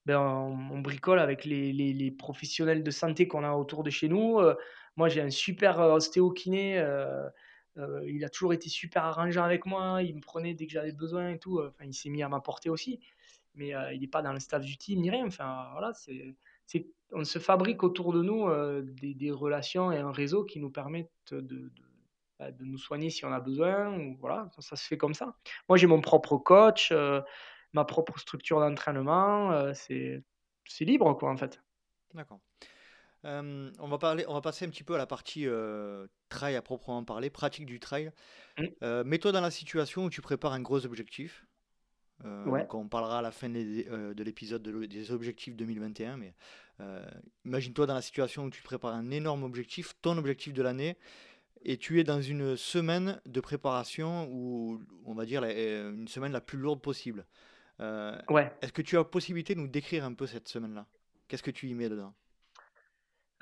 [0.07, 4.41] ben, on, bricole avec les, les- professionnels de santé qu'on a autour de chez nous.
[4.97, 6.85] Moi, j'ai un super ostéo-kiné.
[8.07, 10.03] il a toujours été super arrangeant avec moi.
[10.03, 11.61] Il me prenait dès que j'avais besoin et tout.
[11.61, 13.01] Enfin, il s'est mis à m'apporter aussi.
[13.55, 15.27] Mais il n'est pas dans le staff du ni rien.
[15.27, 18.47] Enfin, voilà, c'est, on se fabrique autour de nous
[18.83, 21.73] des, des relations et un réseau qui nous permettent de,
[22.41, 23.97] de nous soigner si on a besoin.
[23.99, 25.37] Ou, voilà, ça, ça se fait comme ça.
[25.69, 27.21] Moi, j'ai mon propre coach, euh,
[27.73, 29.53] ma propre structure d'entraînement.
[29.53, 30.23] euh, c'est,
[30.81, 31.61] libre, quoi, en fait.
[32.15, 32.41] D'accord.
[33.25, 36.57] Euh, on va parler, on va passer un petit peu à la partie euh, trail
[36.57, 38.13] à proprement parler, pratique du trail.
[38.59, 38.65] Mm.
[38.83, 41.47] Euh, mets-toi dans la situation où tu prépares un gros objectif.
[42.23, 42.61] Ouais.
[42.61, 46.35] donc on parlera à la fin de l'épisode des objectifs 2021, mais
[47.47, 50.99] imagine-toi dans la situation où tu prépares un énorme objectif, ton objectif de l'année,
[51.63, 56.33] et tu es dans une semaine de préparation où on va dire euh, une semaine
[56.33, 57.27] la plus lourde possible.
[57.81, 58.51] Euh, Ouais.
[58.63, 60.87] est-ce que tu as possibilité de nous décrire un peu cette semaine-là?
[61.29, 62.15] Qu'est-ce que tu y mets dedans?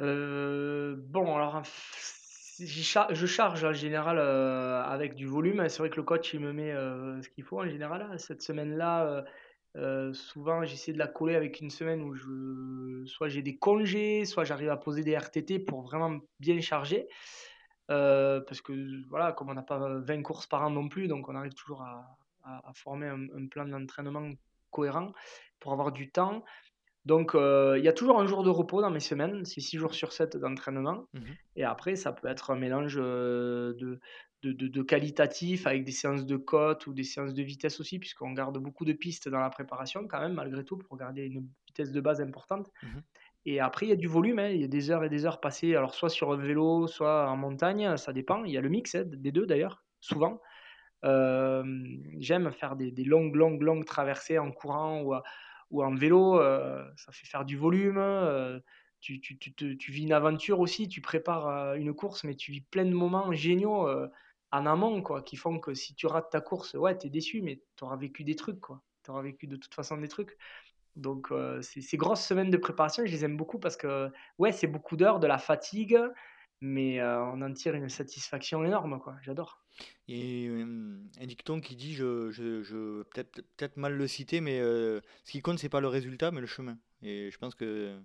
[0.00, 5.68] Euh, bon, alors, char- je charge en général euh, avec du volume.
[5.68, 6.72] C'est vrai que le coach, il me met
[7.22, 8.18] ce qu'il faut en général.
[8.18, 9.24] Cette semaine-là,
[10.12, 14.44] souvent, j'essaie de la coller avec une semaine où je, soit j'ai des congés, soit
[14.44, 17.08] j'arrive à poser des RTT pour vraiment bien charger.
[17.90, 21.28] Euh, parce que, voilà, comme on n'a pas 20 courses par an non plus, donc
[21.28, 24.30] on arrive toujours à, à- à former un, un plan d'entraînement
[24.70, 25.12] cohérent
[25.60, 26.44] pour avoir du temps.
[27.06, 29.78] Donc, euh, il y a toujours un jour de repos dans mes semaines, c'est 6
[29.78, 31.06] jours sur 7 d'entraînement.
[31.14, 31.22] Mhm.
[31.56, 33.98] Et après, ça peut être un mélange euh, de,
[34.42, 37.98] de, de- de qualitatif avec des séances de côte ou des séances de vitesse aussi,
[37.98, 41.48] puisqu'on garde beaucoup de pistes dans la préparation quand même, malgré tout, pour garder une
[41.66, 42.70] vitesse de base importante.
[42.82, 43.02] Mhm.
[43.46, 45.24] Et après, il y a du volume, hein, il y a des heures et des
[45.24, 48.44] heures passées, alors soit sur vélo, soit en montagne, ça dépend.
[48.44, 50.40] Il y a le mix hein, des deux d'ailleurs, souvent.
[51.02, 55.02] J'aime faire des, longues, longues, longues traversées en courant
[55.70, 56.40] ou, en vélo.
[56.40, 57.98] euh, ça fait faire du volume.
[57.98, 58.60] euh,
[59.00, 59.20] tu,
[59.88, 60.88] vis une aventure aussi.
[60.88, 63.88] Tu prépares euh, une course, mais tu vis plein de moments géniaux.
[64.50, 67.42] en amont, quoi, qui font que si tu rates ta course, ouais, tu es déçu,
[67.42, 68.82] mais tu auras vécu des trucs, quoi.
[69.04, 70.36] Tu auras vécu de toute façon des trucs.
[70.98, 74.66] Donc, euh, ces, grosses semaines de préparation, je les aime beaucoup parce que, ouais, c'est
[74.66, 75.98] beaucoup d'heures, de la fatigue,
[76.60, 79.14] mais euh, on en tire une satisfaction énorme, quoi.
[79.22, 79.62] J'adore.
[80.08, 84.58] Et euh, un dicton qui dit, je, je, je peut-être peut-être mal le citer, mais
[84.58, 86.76] euh, ce qui compte, c'est pas le résultat, mais le chemin.
[87.02, 87.96] Et je pense que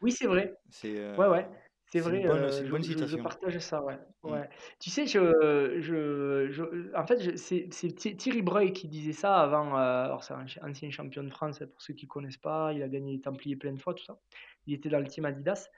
[0.00, 0.56] Oui, c'est vrai.
[0.70, 1.46] c'est Ouais, ouais.
[1.90, 3.98] C'est vrai, une bonne, euh, une je, bonne je- je partage ça, ouais.
[4.24, 4.30] Mm.
[4.30, 4.48] Ouais.
[4.78, 9.40] Tu sais, je, je, je- en fait, c'est c'est Thi- Thierry Breuil qui disait ça
[9.40, 9.78] avant.
[9.78, 12.72] euh, alors, c'est un ancien champion de France, pour ceux qui connaissent pas.
[12.74, 14.20] Il a gagné les Templiers plein de fois, tout ça.
[14.66, 15.68] Il était dans le team Adidas.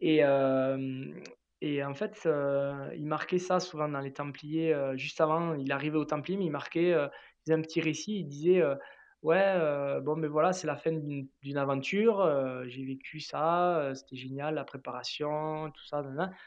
[0.00, 1.14] Et, euh,
[1.62, 2.28] et en fait,
[2.96, 4.74] il marquait ça souvent dans les Templiers.
[4.96, 7.10] juste avant, il arrivait aux Templiers, mais il marquait, il
[7.46, 8.18] faisait un petit récit.
[8.20, 8.62] Il disait
[9.24, 12.20] Ouais, euh, bon, mais voilà, c'est la fin d'une aventure.
[12.20, 16.02] euh, j'ai vécu ça, euh, c'était génial, la préparation, tout ça.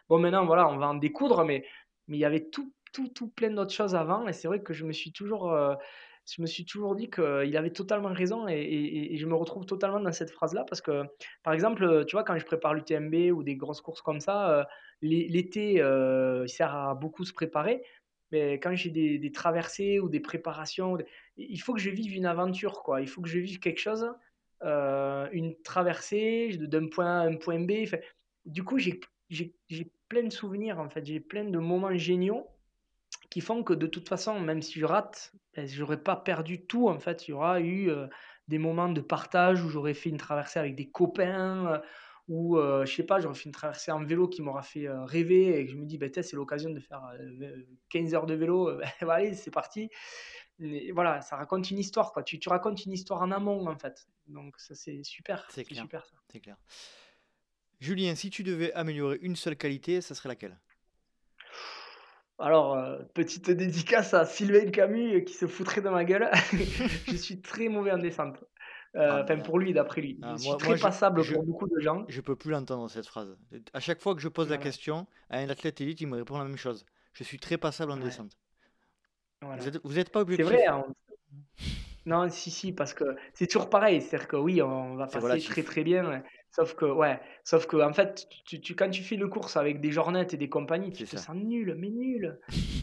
[0.10, 1.66] Bon, maintenant, voilà, on va en découdre, mais
[2.08, 4.28] mais il y avait tout, tout, tout plein d'autres choses avant.
[4.28, 5.52] Et c'est vrai que je me suis toujours.
[6.30, 8.54] je me suis toujours dit qu'il avait totalement raison et,
[9.14, 11.04] et- je me retrouve totalement dans cette phrase-là parce que
[11.44, 14.68] par exemple, tu vois, quand je prépare l'UTMB ou des grosses courses comme ça,
[15.02, 17.84] l'é- l'été, il sert à beaucoup se préparer.
[18.32, 20.98] Mais quand j'ai des, traversées ou des préparations,
[21.38, 23.02] il faut que je vive une aventure, quoi.
[23.02, 24.12] Il faut que je vive quelque chose,
[24.64, 27.86] euh, une traversée d'un point A à un point B.
[28.46, 29.00] Du coup, j'ai
[30.10, 31.06] plein de souvenirs, en fait.
[31.06, 32.48] J'ai plein de moments géniaux
[33.30, 36.90] qui font que de toute façon, même si je rate, ben, j'aurais pas perdu tout
[36.90, 37.28] en fait.
[37.28, 38.08] Il y aura eu euh,
[38.48, 41.80] des moments de partage où j'aurais fait une traversée avec des copains, euh,
[42.28, 45.06] ou euh, je sais pas, j'aurais fait une traversée en vélo qui m'aura fait euh,
[45.06, 48.34] rêver et que je me dis, tiens, c'est l'occasion de faire euh, 15 heures de
[48.34, 49.90] vélo, ben, allez, c'est parti.
[50.60, 52.24] Et voilà, ça raconte une histoire, quoi.
[52.24, 54.08] Tu, tu racontes une histoire en amont en fait.
[54.28, 55.84] Donc ça, c'est super, C'est clair.
[55.84, 56.16] super ça.
[56.32, 56.58] C'est clair.
[57.80, 60.58] Julien, si tu devais améliorer une seule qualité, ça serait laquelle?
[62.40, 66.30] Alors, euh, petite dédicace à Sylvain Camus euh, qui se foutrait de ma gueule.
[67.08, 68.44] Je suis très mauvais en descente.
[68.96, 70.18] Euh, Ah, Enfin, pour lui, d'après lui.
[70.22, 72.06] ah, Je suis moi, très moi passable je, pour beaucoup de gens.
[72.08, 73.38] je peux plus l'entendre cette phrase.
[73.74, 76.38] À chaque fois que je pose la question à un athlète élite, il me répond
[76.38, 76.86] la même chose.
[77.14, 78.38] Je suis très passable en Ouais, descente.
[79.42, 79.66] Vous voilà.
[79.66, 80.46] êtes, vous êtes pas C'est objectif.
[80.46, 80.86] vrai, hein,
[82.06, 84.02] Non, si, si, parce que c'est toujours pareil.
[84.02, 86.24] C'est-à-dire que oui, on va C'est passer très très bien.
[86.52, 89.80] Sauf que, ouais, sauf que, en fait, tu, tu- quand tu fais une course avec
[89.80, 91.18] des jornettes et des compagnies, tu te ça.
[91.18, 92.40] sens nul, mais nul,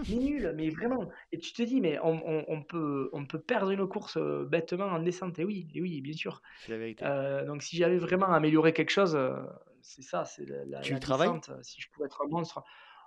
[0.08, 1.08] mais nul, mais vraiment.
[1.32, 4.44] Et tu te dis, mais on, on- on peut, on peut perdre une course euh,
[4.44, 5.38] bêtement en descente.
[5.38, 6.40] Et oui, et oui, bien sûr.
[6.60, 7.04] C'est la vérité.
[7.04, 9.34] Euh, donc, si j'avais vraiment amélioré quelque chose, euh,
[9.82, 11.50] c'est ça, c'est la, la- Tu la descente.
[11.62, 12.62] Si je pouvais être un monstre.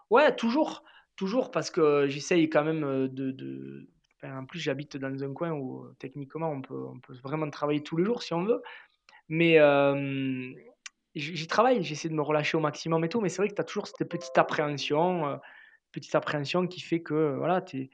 [0.10, 0.84] Ouais, toujours,
[1.16, 3.88] toujours, parce que j'essaye quand même de, de-
[4.24, 7.96] en plus, j'habite dans un coin où techniquement on peut, on peut vraiment travailler tous
[7.98, 8.62] les jours si on veut.
[9.30, 10.52] Mais euh,
[11.16, 13.22] j'y travaille, j'essaie de me relâcher au maximum et tout.
[13.22, 15.38] Mais c'est vrai que tu as toujours cette petite appréhension, euh,
[15.92, 17.90] petite appréhension qui fait que euh, voilà, t'es-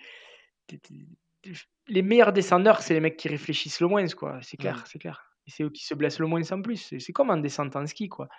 [0.67, 1.05] t'es- t'es-
[1.41, 1.51] t'es-
[1.87, 4.39] les meilleurs descendeurs, c'est les mecs qui réfléchissent le moins, quoi.
[4.41, 5.25] C'est clair, c'est clair.
[5.47, 6.77] Et c'est eux qui se blessent le moins en plus.
[6.77, 8.29] C'est c'est comme en descente en ski, quoi.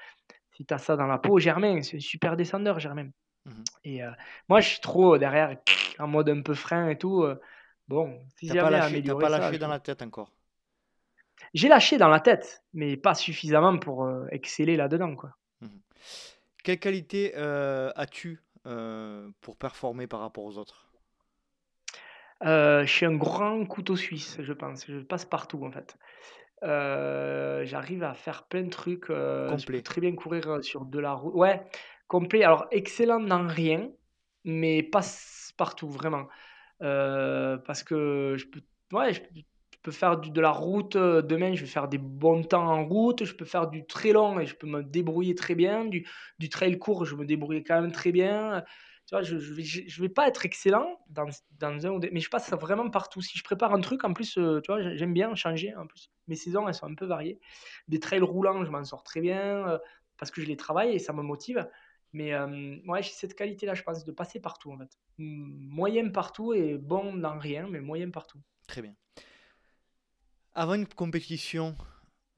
[0.57, 3.09] Si tu as ça dans la peau, Germain, c'est un super descendeur, Germain.
[3.45, 3.65] Mhm.
[3.85, 4.11] Et euh,
[4.49, 5.59] moi, je suis trop derrière,
[5.99, 7.27] en mode un peu frein et tout.
[7.89, 10.31] bon, si T'as pas lâché, t'as pas lâché dans la tête encore.
[11.53, 15.37] J'ai lâché dans la tête, mais pas suffisamment pour euh, exceller là-dedans, quoi.
[15.61, 15.81] Mhm.
[16.63, 20.89] Quelle qualité euh, as-tu euh, pour performer par rapport aux autres?
[22.41, 24.85] Je suis un grand couteau suisse, je pense.
[24.87, 25.97] Je passe partout, en fait.
[26.63, 29.07] J'arrive à faire plein de trucs.
[29.09, 31.35] je peux très bien courir sur de la route.
[31.35, 31.65] Ouais,
[32.07, 32.45] complet.
[32.45, 33.89] Alors, excellent dans rien,
[34.45, 36.29] mais passe partout, vraiment.
[36.81, 38.61] Parce que je peux,
[38.93, 39.29] ouais, je peux,
[39.85, 40.97] peux faire de la route.
[40.97, 43.25] euh, Demain, je vais faire des bons temps en route.
[43.25, 45.85] Je peux faire du très long et je peux me débrouiller très bien.
[45.87, 46.05] Du,
[46.51, 48.65] trail court, je me débrouille quand même très bien.
[49.07, 51.29] Tu vois, je, je vais, je, je pas être excellent dans,
[51.61, 53.21] un ou des- mais je passe vraiment partout.
[53.21, 55.75] Si je prépare un truc, en plus, euh, tu vois, j'ai- j'aime bien changer.
[55.77, 57.39] En plus, mes saisons, elles sont un peu variées.
[57.89, 59.79] Des trails roulants, je m'en sors très bien euh,
[60.19, 61.69] parce que je les travaille et ça me motive.
[62.15, 64.99] Mais euh, ouais, j'ai cette qualité-là, je pense, de passer partout en fait.
[65.19, 68.39] Moyen partout et bon dans rien, mais moyen partout.
[68.69, 68.95] Très bien.
[70.55, 71.77] Avant une compétition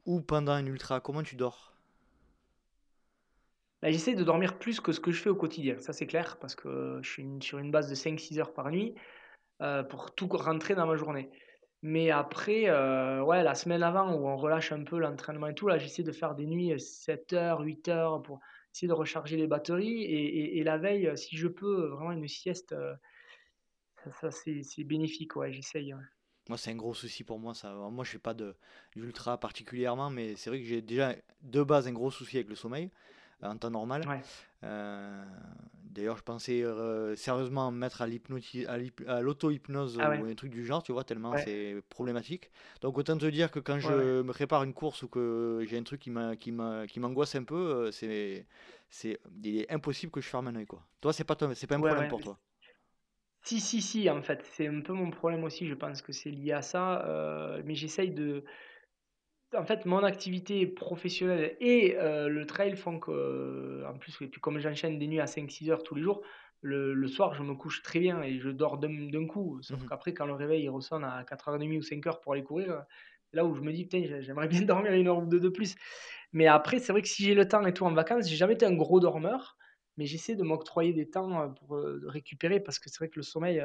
[0.06, 1.74] ou pendant un ultra, comment tu dors?
[3.82, 6.38] Là, j'essaie de dormir plus que ce que je fais au quotidien, ça c'est clair,
[6.38, 8.94] parce que je suis sur une base de 5-6 heures par nuit
[9.60, 11.30] euh, pour tout rentrer dans ma journée.
[11.82, 15.68] Mais après, euh, ouais, la semaine avant où on relâche un peu l'entraînement et tout,
[15.68, 18.40] là, j'essaie de faire des nuits euh, 7 heures, 8 heures pour
[18.74, 20.02] essayer de recharger les batteries.
[20.04, 22.94] Et, la veille, euh, si je peux, vraiment une sieste, euh,
[24.20, 25.94] ça, c'est bénéfique, ouais, j'essaye.
[26.48, 27.54] Moi, c'est un gros souci pour moi.
[27.54, 27.72] Ça.
[27.74, 28.34] Moi, je fais pas
[28.94, 32.54] d'ultra particulièrement, mais c'est vrai que j'ai déjà de base un gros souci avec le
[32.54, 32.90] sommeil
[33.42, 34.02] euh, en temps normal.
[34.06, 34.20] Ouais.
[34.64, 35.24] Euh,
[35.84, 38.06] D'ailleurs, je pensais euh, sérieusement me mettre à
[39.22, 42.50] l'auto-hypnose Ah ou un truc du genre, tu vois, tellement ouais, c'est problématique.
[42.82, 45.82] Donc autant te dire que quand je me prépare une course ou que j'ai un
[45.84, 48.46] truc qui m'a, qui m'a, qui m'angoisse un peu, c'est,
[49.42, 50.82] il est impossible que je ferme un œil, quoi.
[51.00, 52.38] Toi, c'est pas, ton- pas un problème pour toi?
[53.46, 55.66] Si, si, si, en fait, c'est un peu mon problème aussi.
[55.66, 57.04] Je pense que c'est lié à ça.
[57.06, 58.44] euh, mais j'essaye de.
[59.54, 64.26] En fait, mon activité professionnelle et euh, le trail font que, euh, en plus, et
[64.28, 66.22] puis comme j'enchaîne des nuits à cinq six heures tous les jours,
[66.62, 69.60] le, le soir, je me couche très bien et je dors d'un coup.
[69.62, 69.88] Sauf Mhm.
[69.88, 72.84] qu'après, quand le réveil il ressonne à 4h30 ou cinq heures pour aller courir,
[73.32, 75.48] là où je me dis, putain, j'ai- j'aimerais bien dormir une heure ou deux de
[75.48, 75.76] plus.
[76.32, 78.54] Mais après, c'est vrai que si j'ai le temps et tout en vacances, j'ai jamais
[78.54, 79.56] été un gros dormeur,
[79.96, 83.64] mais j'essaie de m'octroyer des temps pour récupérer parce que c'est vrai que le sommeil,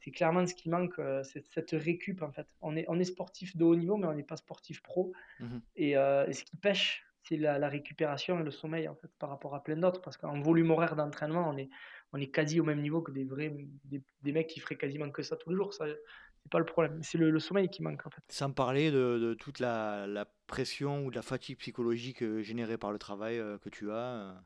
[0.00, 2.46] c'est clairement ce qui manque, c'est cette récup en fait.
[2.60, 5.12] On est, on est sportif de haut niveau, mais on n'est pas sportif pro.
[5.40, 5.60] Mhm.
[5.76, 9.10] Et, euh, et ce qui pêche, c'est la, la récupération et le sommeil en fait,
[9.18, 10.00] par rapport à plein d'autres.
[10.02, 11.70] Parce qu'en volume horaire d'entraînement, on est,
[12.12, 13.54] on est quasi au même niveau que des vrais
[13.84, 15.72] des, des mecs qui feraient quasiment que ça tous les jours.
[15.72, 17.00] Ça, c'est pas le problème.
[17.04, 18.22] C'est le, le sommeil qui manque en fait.
[18.28, 22.90] Sans parler de, de toute la, la pression ou de la fatigue psychologique générée par
[22.90, 24.42] le travail que tu as.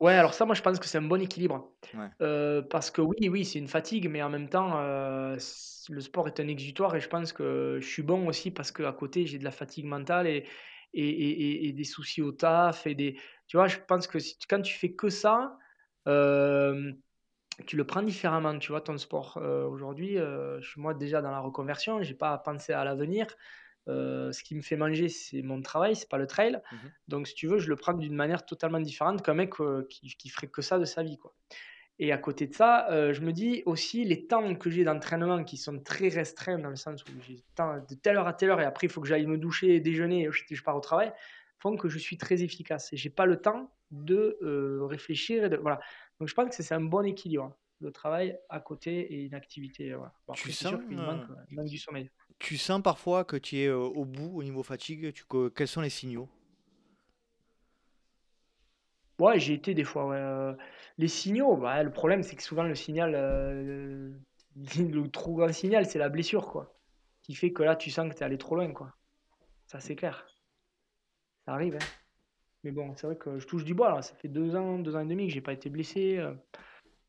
[0.00, 1.72] Ouais, alors ça, moi, je pense que c'est un bon équilibre.
[1.94, 2.10] Ouais.
[2.22, 6.00] Euh, parce que oui, oui, c'est une fatigue, mais en même temps, euh, c- le
[6.00, 9.26] sport est un exutoire et je pense que je suis bon aussi parce qu'à côté,
[9.26, 10.46] j'ai de la fatigue mentale et,
[10.94, 14.62] et, et- des soucis au taf et des, tu vois, je pense que si- quand
[14.62, 15.58] tu fais que ça,
[16.08, 16.92] euh,
[17.66, 19.38] tu le prends différemment, tu vois, ton sport.
[19.38, 22.84] Euh, aujourd'hui, euh, je suis moi déjà dans la reconversion, j'ai pas à penser à
[22.84, 23.26] l'avenir.
[23.88, 26.60] Euh, ce qui me fait manger, c'est mon travail, c'est pas le trail.
[26.72, 26.90] Mhm.
[27.08, 30.14] Donc, si tu veux, je le prends d'une manière totalement différente qu'un mec euh, qui,
[30.16, 31.34] qui ferait que ça de sa vie, quoi.
[31.98, 35.44] Et à côté de ça, euh, je me dis aussi les temps que j'ai d'entraînement
[35.44, 38.60] qui sont très restreints dans le sens où j'ai de telle heure à telle heure
[38.60, 41.10] et après il faut que j'aille me doucher, déjeuner et je, je pars au travail,
[41.58, 44.36] font que je suis très efficace et j'ai pas le temps de
[44.82, 45.44] réfléchir.
[45.44, 45.80] Et de, voilà.
[46.20, 49.92] Donc je pense que c'est un bon équilibre, le travail à côté et une activité.
[49.92, 49.98] euh,
[50.32, 52.10] Tu sûr sens, euh, manque, euh, il manque du sommeil.
[52.38, 55.12] tu sens parfois que tu es euh, au bout au niveau fatigue.
[55.12, 56.30] Tu, que- quels sont les signaux?
[59.18, 60.06] Ouais, j'ai été des fois.
[60.06, 60.52] ouais, euh,
[60.98, 64.12] les signaux, bah, le problème c'est que souvent le signal, euh,
[64.78, 66.74] le trop grand signal, c'est la blessure, quoi.
[67.22, 68.94] Qui fait que là tu sens que tu es allé trop loin, quoi.
[69.66, 70.26] Ça c'est clair.
[71.46, 71.88] Ça arrive, hein.
[72.64, 74.02] Mais bon, c'est vrai que je touche du bois là.
[74.02, 76.18] Ça fait deux ans, deux ans et demi que j'ai pas été blessé.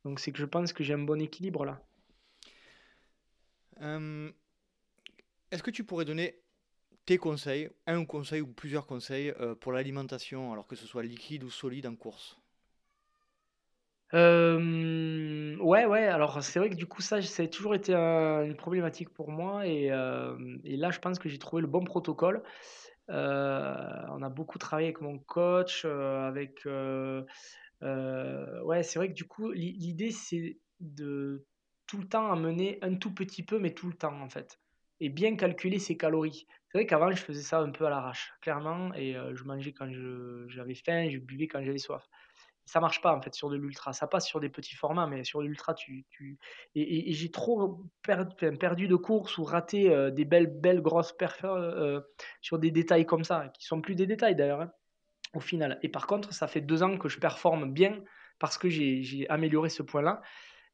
[0.08, 1.82] Donc c'est que je pense que j'ai un bon équilibre là.
[3.82, 4.32] Euh,
[5.51, 6.39] est-ce que tu pourrais donner
[7.05, 11.43] tes conseils, un conseil ou plusieurs conseils euh, pour l'alimentation, alors que ce soit liquide
[11.43, 12.38] ou solide en course?
[14.14, 16.05] Euh, ouais, ouais.
[16.08, 19.30] Alors c'est vrai que du coup ça, ça a toujours été un- une problématique pour
[19.32, 22.41] moi et, euh, et là je pense que j'ai trouvé le bon protocole.
[23.10, 23.76] Euh,
[24.12, 26.66] on a beaucoup travaillé avec mon coach, avec.
[27.84, 31.46] Euh, ouais, c'est vrai que du coup l'i- l'idée c'est de
[31.86, 34.60] tout le temps amener un tout petit peu, mais tout le temps en fait,
[35.00, 36.48] et bien calculer ses calories.
[36.72, 39.74] C'est vrai qu'avant je faisais ça un peu à l'arrache, clairement, et euh, je mangeais
[39.74, 39.90] quand
[40.48, 42.08] j'avais faim, je buvais quand j'avais soif
[42.66, 43.94] ça marche pas en fait sur de l'ultra.
[43.94, 46.38] Ça passe sur des petits formats, mais sur l'ultra, tu, tu...
[46.76, 51.46] Et, j'ai trop perdu, de courses ou raté euh, des belles, belles grosses perfs
[52.42, 54.72] sur des détails comme ça, qui sont plus des détails d'ailleurs, hein,
[55.40, 55.80] final.
[55.84, 58.02] Et par contre, ça fait deux ans que je performe bien
[58.40, 60.22] parce que j'ai amélioré ce point-là.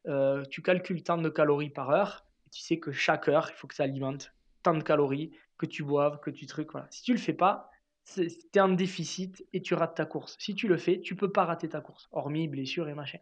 [0.08, 3.68] Euh, tu calcules tant de calories par heure, tu sais que chaque heure, il faut
[3.68, 6.72] que ça alimente tant de calories, que tu boives, que tu trucs.
[6.72, 6.88] Voilà.
[6.90, 7.70] Si tu le fais pas,
[8.06, 10.36] tu en déficit et tu rates ta course.
[10.40, 13.20] Si tu le fais, tu peux pas rater ta course, hormis blessure et machin.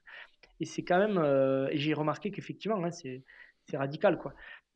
[0.60, 3.24] Et c'est quand même, euh, et j'ai remarqué qu'effectivement, hein, c'est
[3.74, 4.34] radical quoi.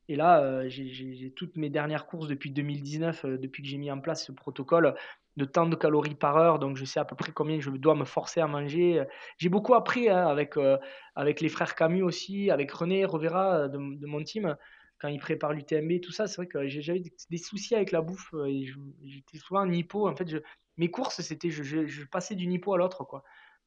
[0.07, 3.89] Et là, euh, j'ai toutes mes dernières courses depuis 2019, euh, depuis que j'ai mis
[3.89, 4.95] en place ce protocole
[5.37, 7.95] de tant de calories par heure, donc je sais à peu près combien je dois
[7.95, 9.03] me forcer à manger.
[9.37, 10.77] J'ai beaucoup appris hein, avec, euh,
[11.15, 14.55] avec les frères Camus aussi, avec René Rovera euh, de, mon team,
[14.99, 16.27] quand il prépare l'UTMB, tout ça.
[16.27, 18.65] C'est vrai que j'avais des, soucis avec la bouffe euh, et
[19.03, 20.07] j'étais souvent en hypo.
[20.07, 20.37] En fait, je-
[20.77, 23.23] mes courses, c'était je, je- passais d'une hypo à l'autre, quoi.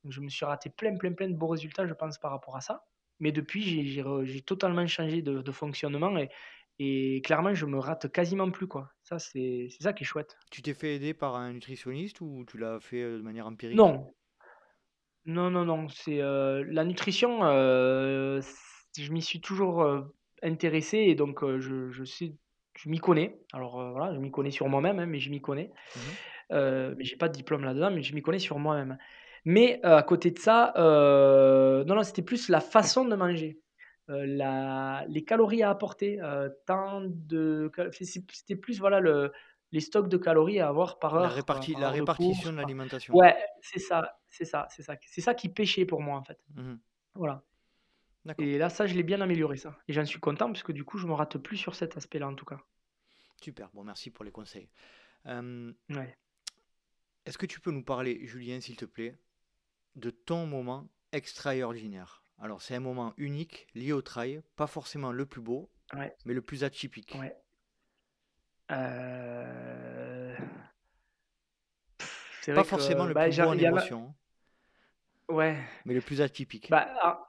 [0.08, 2.60] Je me suis raté plein, plein, plein de beaux résultats, je pense, par rapport à
[2.60, 2.86] ça.
[3.20, 6.30] Mais depuis, j'ai totalement changé de, de fonctionnement et,
[6.78, 8.90] et clairement, je me rate quasiment plus, quoi.
[9.02, 10.36] Ça, c'est ça qui est chouette.
[10.50, 13.76] Tu t'es fait aider par un nutritionniste ou tu l'as fait euh, de manière empirique?
[13.76, 14.12] Non,
[15.24, 15.88] non, non, non.
[15.88, 17.40] C'est euh, la nutrition.
[17.44, 18.40] euh,
[18.96, 20.02] je m'y suis toujours euh,
[20.42, 22.34] intéressé et donc je, je sais,
[22.76, 23.38] je m'y connais.
[23.52, 25.70] Alors voilà, je m'y connais sur moi-même, hein, mais je m'y connais.
[26.50, 28.96] Euh, mais j'ai pas de diplôme là-dedans, mais je m'y connais sur moi-même.
[29.44, 33.58] Mais à côté de ça, non, non, c'était plus la façon de manger,
[34.08, 39.32] la, les calories à apporter, euh, tant de, c'était plus voilà le
[39.70, 41.22] les stocks de calories à avoir par heure.
[41.22, 43.14] La, réparti- par la heure de répartition de l'alimentation.
[43.14, 44.94] Ouais, c'est ça, c'est ça, c'est ça.
[45.04, 46.38] C'est ça qui pêchait pour moi, en fait.
[46.54, 46.80] Mhm.
[47.14, 47.42] Voilà.
[48.38, 49.78] Et là, ça, je l'ai bien amélioré, ça.
[49.88, 52.28] Et j'en suis content, parce que du coup, je me rate plus sur cet aspect-là,
[52.28, 52.60] en tout cas.
[53.42, 53.70] Super.
[53.74, 54.70] Bon, merci pour les conseils.
[55.26, 56.16] Euh, Ouais.
[57.26, 59.18] Est-ce que tu peux nous parler, Julien, s'il te plaît,
[59.96, 62.22] de ton moment extraordinaire?
[62.40, 66.14] Alors, c'est un moment unique, lié au trail, pas forcément le plus beau, Ouais.
[66.24, 67.16] mais le plus atypique.
[67.18, 67.36] Ouais.
[68.70, 70.36] Euh...
[71.98, 74.14] pff, Pas que forcément le bah, plus beau en émotion,
[75.28, 75.56] Ouais.
[75.84, 76.70] mais le plus atypique.
[76.70, 77.26] Bah, ah,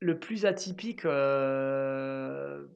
[0.00, 2.66] le plus atypique, euh,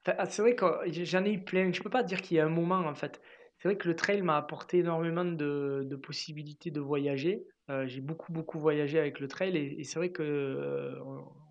[0.00, 0.66] enfin, ah, c'est vrai que
[1.04, 1.72] j'en ai eu plein.
[1.72, 3.20] Je peux pas dire qu'il y a un moment en fait.
[3.62, 7.46] C'est vrai que le trail m'a apporté énormément de, possibilités de voyager.
[7.70, 10.98] Euh, j'ai beaucoup beaucoup voyagé avec le trail et, c'est vrai que euh,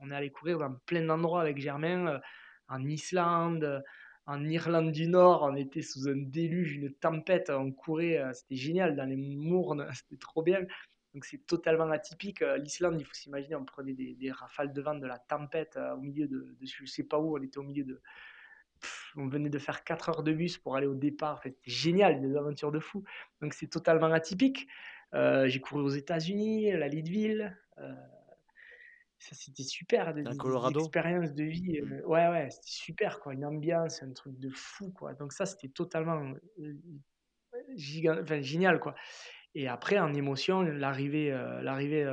[0.09, 2.19] est allé courir dans plein d'endroits avec Germain, euh,
[2.67, 3.81] en Islande,
[4.25, 5.43] en Irlande du Nord.
[5.49, 10.19] On était sous un déluge, une tempête, on courait, c'était génial dans les mournes, c'était
[10.19, 10.59] trop bien.
[11.13, 12.41] Donc c'est totalement atypique.
[12.57, 16.27] L'Islande, il faut s'imaginer, on prenait des, rafales de vent, de la tempête au milieu
[16.27, 18.01] de, de je sais pas où, on était au milieu de,
[18.81, 21.33] Pff, on venait de faire 4 heures de bus pour aller au départ.
[21.37, 23.03] Enfin, c'était génial, des aventures de fou.
[23.41, 24.67] Donc c'est totalement atypique.
[25.13, 27.57] Euh, j'ai couru aux États-Unis, la Leadville.
[27.77, 27.93] euh,
[29.19, 30.13] ça, c'était super.
[30.15, 30.79] Des, le des- Colorado?
[30.79, 31.79] expériences de vie.
[31.79, 33.33] euh, ouais, ouais, c'était super, quoi.
[33.33, 35.13] Une ambiance, un truc de fou, quoi.
[35.13, 36.33] Donc ça, c'était totalement
[37.75, 38.95] giga- enfin, génial, quoi.
[39.53, 41.29] Et après, en émotion, l'arrivée,
[41.61, 42.05] l'arrivée,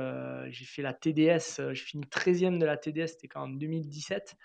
[0.51, 4.35] j'ai fait la TDS, j'ai fini 13e de la TDS, c'était quand en 2017.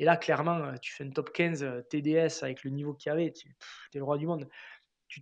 [0.00, 3.10] Et là, clairement, euh, tu fais un top 15 euh, TDS avec le niveau qu'il
[3.10, 3.48] y avait, tu
[3.94, 4.48] es le roi du monde.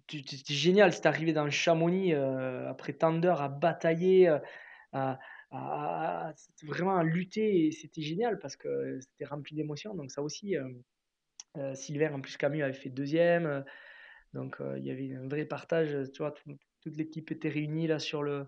[0.09, 4.39] C'était génial, c'est arrivé dans Chamonix euh, après tant d'heures à batailler, euh,
[5.51, 9.95] à, vraiment à lutter, et c'était génial parce que c'était rempli d'émotions.
[9.97, 13.65] Donc ça aussi, euh, Sylvain, en plus Camus avait fait deuxième.
[14.35, 17.99] donc il y avait un vrai partage, tu vois, tout- toute l'équipe était réunie là
[17.99, 18.47] sur le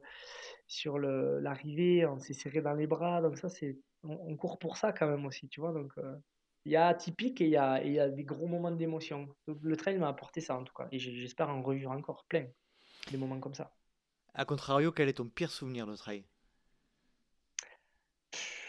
[0.69, 4.77] sur l'arrivée, on s'est serré dans les bras, donc ça c'est on, on court pour
[4.77, 5.73] ça quand même aussi, tu vois.
[5.73, 6.17] Donc euh,
[6.65, 9.29] il y a atypique et il y a, y des gros moments d'émotion.
[9.47, 12.47] Le trail m'a apporté ça en tout cas, et j'espère en revivre encore plein
[13.11, 13.73] des moments comme ça.
[14.35, 16.25] A contrario, quel est ton pire souvenir de trail?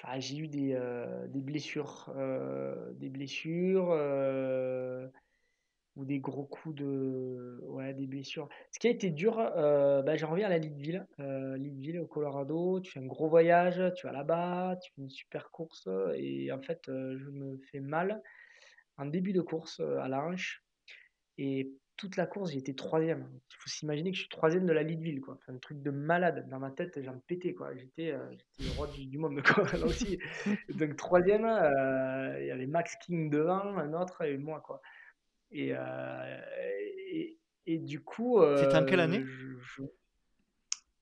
[0.04, 5.08] Ah, j'ai eu des, euh, des blessures, euh, des blessures euh,
[5.96, 8.48] ou des gros coups de, ouais, des blessures.
[8.72, 12.08] Ce qui a été dur, euh, bah, j'en reviens à la Leadville, euh, Leadville au
[12.08, 12.80] Colorado.
[12.80, 16.62] Tu fais un gros voyage, tu vas là-bas, tu fais une super course et en
[16.62, 18.22] fait, euh, je me fais mal
[18.98, 20.64] en début de course euh, à la hanche
[21.38, 23.30] et toute la course, été troisième.
[23.52, 25.36] Il faut s'imaginer que je suis troisième de la Leadville, quoi.
[25.36, 26.48] Enfin, un truc de malade.
[26.50, 27.76] Dans ma tête, j'en pétais, quoi.
[27.76, 29.66] J'étais euh, j'étais le roi du, monde, quoi.
[29.78, 30.18] Là aussi.
[30.80, 34.82] Donc, troisième, il y avait Max King devant, un autre et moi, quoi.
[35.52, 36.42] Et, euh,
[37.12, 37.38] et,
[37.68, 38.40] et du coup.
[38.58, 39.24] C'était en quelle année?
[39.26, 39.84] je- je-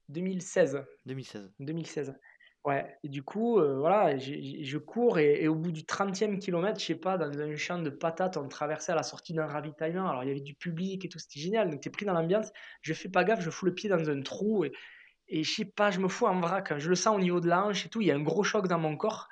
[0.09, 0.83] 2016.
[1.05, 1.51] 2016.
[1.59, 2.15] 2016.
[2.65, 6.79] Ouais, et du coup, euh, voilà, je cours et, et au bout du 30e kilomètre,
[6.79, 10.09] je sais pas, dans un champ de patates, on traversait à la sortie d'un ravitaillement.
[10.09, 11.69] Alors, il y avait du public et tout, c'était génial.
[11.69, 12.51] Donc, tu es pris dans l'ambiance.
[12.81, 14.73] Je fais pas gaffe, je fous le pied dans un trou et,
[15.29, 16.77] et je sais pas, je me fous en vrac.
[16.79, 18.01] Je le sens au niveau de la hanche et tout.
[18.01, 19.29] Il y a un gros choc dans mon corps.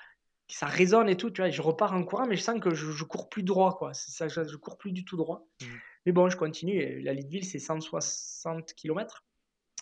[0.49, 1.49] Ça résonne et tout, tu vois.
[1.49, 3.93] Je repars en courant, mais je sens que je, je cours plus droit, quoi.
[3.93, 5.47] C'est ça, je, je cours plus du tout droit.
[5.61, 5.67] Mhm.
[6.05, 6.79] Mais bon, je continue.
[6.79, 9.25] Et la Leadville, c'est 160 km.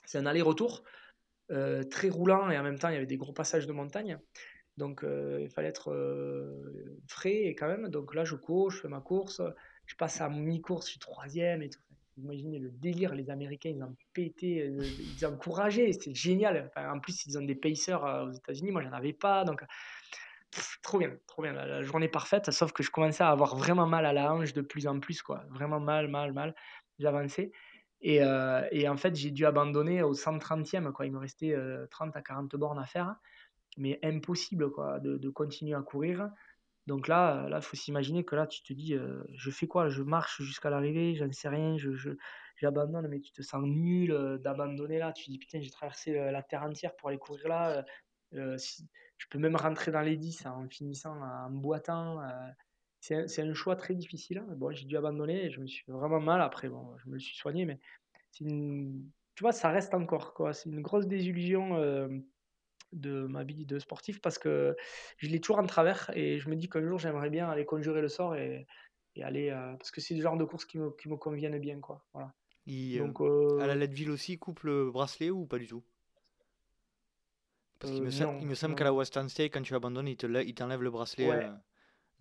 [0.05, 0.83] C'est un aller-retour
[1.51, 4.17] euh, très roulant et en même temps, il y avait des gros passages de montagne.
[4.77, 7.89] Donc, euh, il fallait être euh, frais et quand même.
[7.89, 9.41] Donc là, je cours, je fais ma course.
[9.85, 11.79] Je passe à mi-course, je suis troisième et tout.
[12.17, 16.71] Vous imaginez le délire, les Américains, ils pétaient, euh, ils encourageaient, c'était génial.
[16.71, 19.43] Enfin, en plus, ils ont des pacers aux États-Unis, moi, j'en avais pas.
[19.43, 19.61] Donc,
[20.81, 21.53] trop bien, trop bien.
[21.53, 24.61] La, journée parfaite, sauf que je commençais à avoir vraiment mal à la hanche de
[24.61, 25.45] plus en plus, quoi.
[25.51, 26.55] Vraiment mal, mal, mal.
[26.99, 27.51] J'avançais.
[28.01, 31.05] Et, euh, et en fait, j'ai dû abandonner au 130e, quoi.
[31.05, 33.15] Il me restait euh, 30 à 40 bornes à faire.
[33.77, 36.29] Mais impossible, quoi, de, de continuer à courir.
[36.87, 39.89] Donc là, là, faut s'imaginer que là, tu te dis, euh, je fais quoi?
[39.89, 41.91] Je marche jusqu'à l'arrivée, j'en sais rien, je,
[42.57, 45.11] j'abandonne, mais tu te sens nul euh, d'abandonner là.
[45.13, 47.77] Tu te dis, putain, j'ai traversé euh, la terre entière pour aller courir là.
[47.79, 47.83] euh,
[48.33, 48.57] euh,
[49.17, 52.21] je peux même rentrer dans les 10 en finissant, en boitant.
[52.21, 52.49] euh,
[52.99, 54.39] c'est un, choix très difficile.
[54.39, 54.47] hein.
[54.57, 56.41] Bon, j'ai dû abandonner et je me suis vraiment mal.
[56.41, 57.79] Après, bon, je me le suis soigné, mais
[58.41, 59.09] une...
[59.35, 60.53] tu vois, ça reste encore, quoi.
[60.53, 62.07] C'est une grosse désillusion euh,
[62.93, 64.75] de ma vie de sportif parce que
[65.17, 68.01] je l'ai toujours en travers et je me dis qu'un jour, j'aimerais bien aller conjurer
[68.01, 68.65] le sort et,
[69.15, 69.49] et aller.
[69.51, 72.03] euh, parce que c'est le genre de course qui me, qui me conviennent bien, quoi.
[72.13, 72.33] Voilà.
[72.65, 73.21] Il, euh, Donc,
[73.57, 75.83] à la euh, Leadville aussi, il coupe le bracelet ou pas du tout?
[77.79, 78.93] Parce qu'il Euh, me, sem- non, il me semble qu'à la.
[78.93, 81.29] Western State, quand tu abandonnes, il te lè- il t'enlève le bracelet.
[81.29, 81.45] Ouais.
[81.45, 81.53] euh,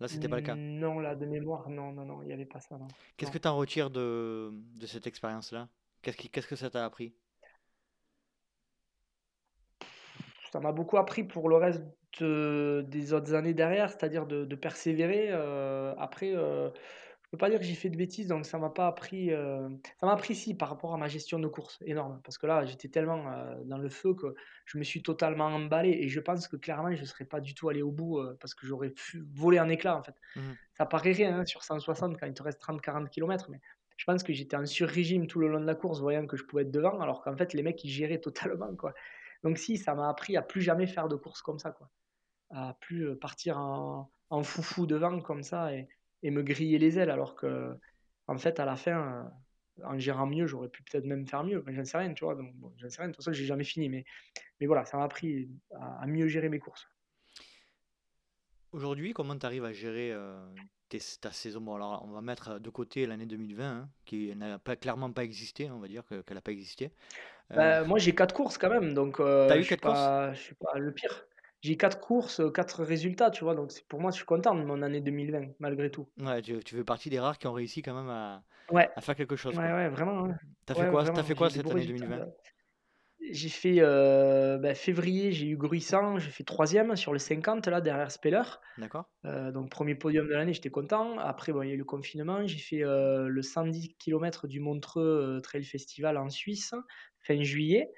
[0.01, 0.55] Là, c'était pas le cas.
[0.55, 2.77] Non, là, de mémoire, non, non, non, il n'y avait pas ça.
[3.15, 5.69] Qu'est-ce que tu en retires de, de cette expérience-là?
[6.01, 7.15] Qu'est-ce qui, qu'est-ce que ça t'a appris?
[10.51, 11.83] Ça m'a beaucoup appris pour le reste
[12.19, 15.27] de- des autres années derrière, c'est-à-dire de, de persévérer.
[15.31, 16.69] euh, après, euh,
[17.31, 19.31] peux pas dire que j'ai fait de bêtises, donc ça m'a pas appris.
[19.31, 19.67] euh,
[19.99, 22.21] ça m'a appris si par rapport à ma gestion de course, énorme.
[22.23, 25.89] Parce que là, j'étais tellement euh, dans le feu que je me suis totalement emballé
[25.89, 28.53] et je pense que clairement, je serais pas du tout allé au bout euh, parce
[28.53, 30.15] que j'aurais pu voler en éclats en fait.
[30.35, 30.55] Mhm.
[30.73, 33.61] Ça paraît rien hein, sur 160 quand il te reste 30-40 km, mais
[33.97, 36.43] je pense que j'étais en sur-régime tout le long de la course, voyant que je
[36.43, 38.93] pouvais être devant, alors qu'en fait, les mecs, ils géraient totalement, quoi.
[39.43, 41.89] Donc si, ça m'a appris à plus jamais faire de course comme ça, quoi.
[42.49, 45.87] À plus partir en, en foufou devant comme ça et,
[46.25, 47.77] et me griller les ailes, alors que,
[48.27, 49.31] en fait, à la fin,
[49.81, 51.63] euh, en gérant mieux, j'aurais pu peut-être même faire mieux.
[51.67, 52.35] J'en sais rien, tu vois.
[52.35, 53.09] Donc, bon, j'en sais rien.
[53.09, 54.05] De toute façon, j'ai jamais fini, mais,
[54.61, 56.87] mais voilà, ça m'a appris à, à mieux gérer mes courses.
[58.71, 60.45] Aujourd'hui, comment tu arrives à gérer euh,
[60.89, 61.61] tes- ta saison?
[61.61, 65.23] Bon, alors, on va mettre de côté l'année 2020, hein, qui n'a pas, clairement pas
[65.23, 66.91] existé, on va dire que- qu'elle n'a pas existé.
[67.51, 70.13] Euh, Bah, moi, j'ai quatre courses quand même, donc euh, T'as eu quatre courses?
[70.33, 71.25] je suis pas le pire.
[71.61, 73.55] J'ai quatre courses, euh, quatre résultats, tu vois.
[73.55, 76.07] Donc pour moi, je suis content de mon année 2020, malgré tout.
[76.19, 79.01] ouais, tu, tu fais partie des rares qui ont réussi quand même à, Ouais, à
[79.01, 79.55] faire quelque chose.
[79.57, 79.75] ouais, quoi.
[79.75, 80.25] ouais, vraiment.
[80.25, 80.37] hein.
[80.65, 82.05] T'as fait Ouais, quoi, vraiment, fait quoi cette année résultats.
[82.05, 82.31] 2020 là.
[83.31, 87.81] J'ai fait euh, bah, février, j'ai eu Gruissant, j'ai fait troisième sur le 50 là
[87.81, 88.43] derrière Speller.
[88.77, 91.17] D'accord Euh, donc premier podium de l'année, j'étais content.
[91.17, 92.45] Après, bon, il y a eu le confinement.
[92.45, 96.75] J'ai fait euh, le 110 km du Montreux Trail Festival en Suisse,
[97.19, 97.89] fin juillet.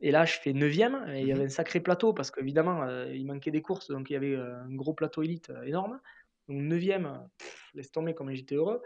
[0.00, 1.06] Et là, je fais 9e.
[1.14, 1.46] Et il y avait Mhm.
[1.46, 3.88] un sacré plateau parce qu'évidemment, euh, il manquait des courses.
[3.90, 6.00] Donc il y avait euh, un gros plateau élite euh, énorme.
[6.48, 8.82] Donc 9e, pff, laisse tomber comme j'étais heureux.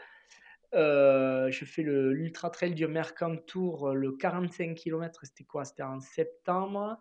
[0.72, 5.20] Je fais l'Ultra Trail du Mercantour, le 45 km.
[5.24, 5.64] C'était quoi?
[5.64, 6.98] C'était en septembre.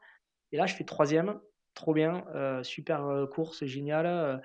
[0.52, 1.40] Et là, je fais troisième.
[1.74, 2.24] Trop bien.
[2.62, 4.42] super course, génial.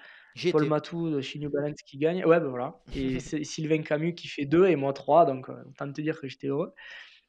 [0.51, 0.66] Paul.
[0.66, 2.25] Matou de chez New Balance qui gagne.
[2.25, 2.81] Ouais, ben voilà.
[2.95, 5.27] Et Sylvain Camus qui fait 2 et moi 3.
[5.27, 6.73] Donc, autant te dire que j'étais heureux.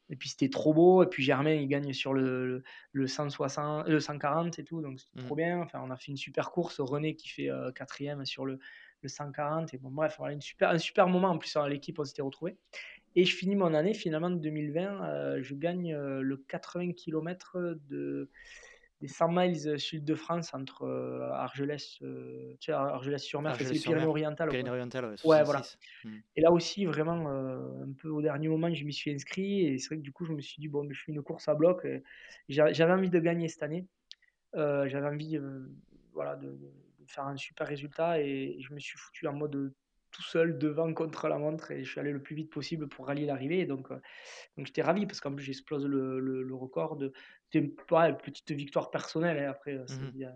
[0.10, 1.04] Et puis, c'était trop beau.
[1.04, 4.82] Et puis, Germain, il gagne sur le, le, le 160, le 140 et tout.
[4.82, 5.26] Donc, c'était Mhm.
[5.26, 5.60] trop bien.
[5.62, 6.80] Enfin, on a fait une super course.
[6.80, 8.60] René qui fait euh, quatrième sur le,
[9.02, 9.74] le 140.
[9.74, 11.30] Et bon, bref, voilà, une super, un super moment.
[11.30, 12.58] En plus, à l'équipe, on s'était retrouvés.
[13.16, 15.04] Et je finis mon année, finalement, de 2020.
[15.04, 17.58] euh, je gagne euh, le 80 km
[17.90, 18.30] de,
[19.02, 23.74] des 100 miles sud de France entre euh, Argelès, euh, tu sais, Argelès-sur-Mer, enfin, c'est
[23.74, 24.48] les Pyrénées-Orientales.
[24.48, 24.52] quoi.
[24.52, 25.64] Pyrénées-Orientales, ouais, Ouais, voilà.
[25.64, 25.78] 66.
[26.06, 26.22] Mhm.
[26.36, 29.66] Et là aussi, vraiment, euh, un peu au dernier moment, je m'y suis inscrit.
[29.66, 31.48] Et c'est vrai que du coup, je me suis dit, bon, je fais une course
[31.48, 31.88] à bloc.
[32.50, 33.88] J'avais envie de gagner cette année.
[34.56, 35.70] Euh, J'avais envie euh,
[36.14, 38.20] voilà, de, de faire un super résultat.
[38.20, 39.74] Et je me suis foutu en mode euh,
[40.12, 41.72] tout seul devant contre la montre.
[41.72, 43.60] Et je suis allé le plus vite possible pour rallier l'arrivée.
[43.60, 44.00] Et donc, euh,
[44.58, 46.96] donc j'étais ravi parce qu'en plus, j'explose le, le, le record.
[46.98, 47.12] de
[47.52, 49.40] C'était ouais, une petite victoire personnelle.
[49.40, 49.50] hein.
[49.52, 49.86] Après, euh,
[50.16, 50.36] y a-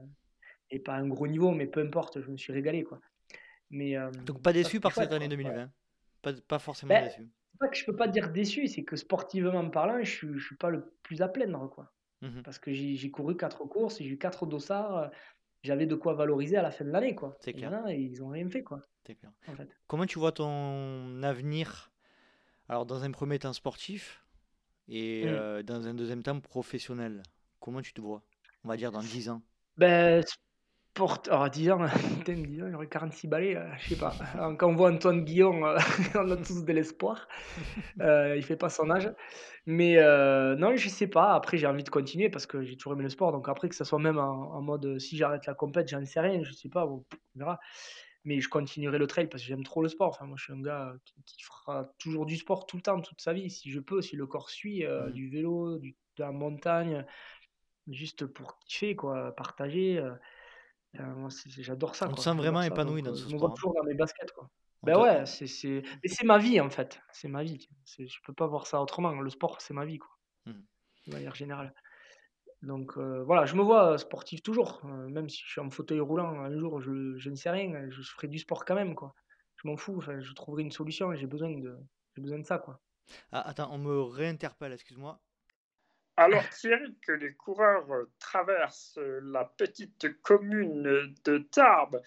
[0.70, 2.84] et pas un gros niveau, mais peu importe, je me suis régalé.
[2.84, 3.00] Quoi.
[3.70, 5.36] Mais, euh, Donc pas déçu par cette année quoi.
[5.38, 5.44] Ouais.
[5.44, 5.72] 2020
[6.22, 7.28] pas, pas forcément Ben, déçu.
[7.52, 10.56] c'est pas que je peux pas dire déçu, c'est que sportivement parlant, je je suis
[10.56, 11.92] pas le plus à plaindre, quoi.
[12.22, 12.42] Mhm.
[12.44, 15.08] Parce que j'ai couru quatre courses, j'ai eu quatre dossards, euh,
[15.64, 17.36] j'avais de quoi valoriser à la fin de l'année, quoi.
[17.42, 17.72] C'est Et clair.
[17.72, 19.32] maintenant, ils ont rien fait, quoi, C'est clair.
[19.48, 19.68] en fait.
[19.88, 21.92] Comment tu vois ton avenir
[22.70, 24.24] Alors, dans un premier temps sportif
[24.88, 25.30] et Mm.
[25.30, 27.24] euh, dans un deuxième temps professionnel?
[27.60, 28.22] Comment tu te vois
[28.64, 29.42] On va dire dans 10 ans?
[29.78, 30.24] Ben,
[30.96, 31.22] sport...
[31.28, 31.80] Alors, 10 ans,
[32.20, 34.14] putain, 10 ans, j'aurais 46 balais, euh, je sais pas.
[34.36, 35.78] Alors, Quand on voit Antoine Guillon, euh,
[36.16, 37.28] on a tous de l'espoir.
[38.02, 39.12] Euh, il fait pas son âge.
[39.66, 41.34] Mais euh, non, je sais pas.
[41.36, 43.32] Après, j'ai envie de continuer parce que j'ai toujours aimé le sport.
[43.32, 46.20] Donc après, que ce soit même en, en mode si j'arrête la compète, j'en sais
[46.20, 47.60] rien, je sais pas, on verra.
[48.26, 50.10] Mais je continuerai le trail parce que j'aime trop le sport.
[50.10, 53.02] Enfin, moi, je suis un gars qui, qui fera toujours du sport tout le temps,
[53.02, 55.12] toute sa vie, si je peux, si le corps suit, euh, Mhm.
[55.14, 57.06] du vélo, du, de la montagne,
[57.88, 59.98] juste pour kiffer, quoi, partager.
[59.98, 60.14] euh,
[61.00, 62.08] euh, j'adore ça.
[62.08, 63.54] On quoi, sent vraiment épanoui dans euh, ce sport, hein.
[63.56, 64.50] toujours dans mes baskets, quoi.
[64.84, 65.82] On Ben ouais, c'est, c'est...
[66.04, 67.02] Mais c'est ma vie en fait.
[67.12, 67.70] C'est ma vie.
[67.98, 69.12] Je peux pas voir ça autrement.
[69.12, 70.12] Le sport, c'est ma vie, quoi.
[70.46, 70.64] Mhm.
[71.08, 71.74] De manière générale.
[72.64, 74.82] Donc euh, voilà, je me vois sportif toujours.
[74.86, 77.90] euh, même si je suis en fauteuil roulant, un jour, je, je ne sais rien.
[77.90, 79.14] Je ferai du sport quand même, quoi.
[79.62, 79.96] Je m'en fous.
[79.98, 81.14] Enfin, je trouverai une solution.
[81.14, 81.78] J'ai besoin de,
[82.16, 82.80] j'ai besoin de ça, quoi.
[83.34, 85.20] Ah, attends, on me réinterpelle, excuse-moi.
[86.16, 92.02] Alors Thierry, que les coureurs euh, traversent la petite commune de Tarbes,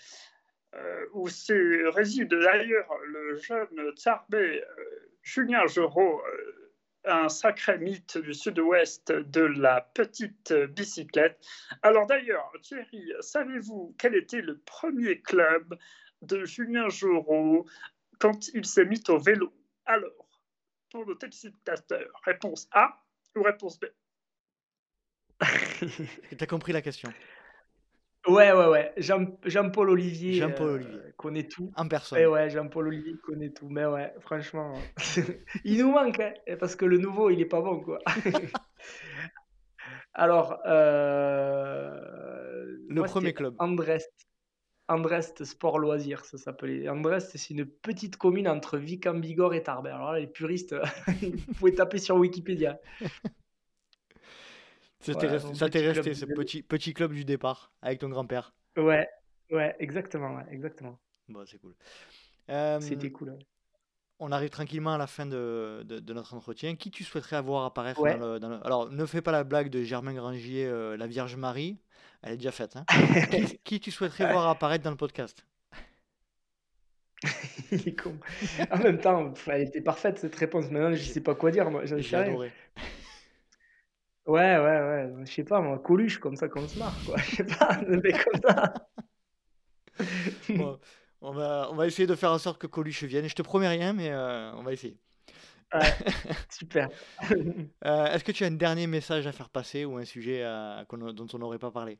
[0.75, 6.66] euh, où se réside d'ailleurs le jeune Tarbais euh, Julien Geraud, euh,
[7.07, 11.39] un sacré mythe du sud-ouest de la petite bicyclette.
[11.83, 15.79] Alors d'ailleurs, Thierry, savez-vous quel était le premier club
[16.23, 17.67] de Julien Geraud
[18.19, 19.53] quand il s'est mis au vélo?
[19.87, 20.29] Alors,
[20.91, 23.03] pour nos téléspectateurs, réponse A
[23.37, 23.87] ou réponse B?
[26.39, 27.13] T'as compris la question
[28.27, 28.93] Ouais, ouais, ouais.
[28.97, 30.35] Jean, Jean-Paul Olivier.
[30.35, 31.01] Jean-Paul euh, Olivier.
[31.17, 31.71] connaît tout.
[31.77, 32.19] en personne.
[32.19, 33.69] Et ouais, Jean-Paul Olivier connaît tout.
[33.69, 34.73] Mais ouais, franchement,
[35.65, 37.99] il nous manque, hein, parce que le nouveau, il est pas bon, quoi.
[40.15, 42.01] Alors, euh,
[42.89, 43.55] Le moi, premier c'était club.
[43.59, 44.11] Andrest.
[44.89, 46.89] Andrest Sport Loisirs, ça s'appelait.
[46.89, 49.89] Andrest, c'est une petite commune entre Vic en Bigorre et Tarbes.
[49.89, 50.75] Alors là, les puristes,
[51.23, 52.79] vous pouvez taper sur Wikipédia.
[55.07, 55.69] Ça t'est Voilà, resté, ça
[56.03, 58.55] t'est ce petit, petit club du départ avec ton grand-père.
[58.77, 59.09] Ouais,
[59.51, 60.99] ouais, exactement, ouais, exactement.
[61.29, 61.75] Bon, c'est cool.
[62.51, 63.31] Euh, C'était cool.
[63.31, 63.39] ouais.
[64.19, 66.77] on arrive tranquillement à la fin de, de- de notre entretien.
[66.77, 68.17] Qui tu souhaiterais avoir apparaître Ouais.
[68.19, 71.07] dans, le, dans le- Alors, ne fais pas la blague de Germain Grangier, euh, la
[71.07, 71.79] Vierge Marie.
[72.23, 72.77] Elle est déjà faite.
[72.77, 72.85] hein.
[73.31, 75.45] qui, qui tu souhaiterais voir apparaître dans le podcast?
[77.73, 78.17] Il est con.
[78.71, 80.71] En même temps, elle était parfaite cette réponse.
[80.71, 81.71] Maintenant, je J'ai- sais pas quoi dire.
[81.71, 82.27] Moi, j'en J'ai sais rien.
[82.29, 82.53] adoré.
[84.27, 85.13] Ouais, ouais, ouais.
[85.25, 87.17] Je sais pas, moi, Coluche, comme ça qu'on se marre, quoi.
[87.31, 88.73] Je sais pas, mec comme ça.
[90.49, 90.79] Bon,
[91.21, 93.29] on, va, on va essayer de faire en sorte que Coluche vienne.
[93.29, 94.99] Je te promets rien, mais euh, on va essayer.
[95.73, 95.81] Ouais,
[96.51, 96.89] super.
[97.85, 100.85] Euh, Est-ce que tu as un dernier message à faire passer ou un sujet à-
[100.89, 101.99] qu'on- dont on n'aurait pas parlé?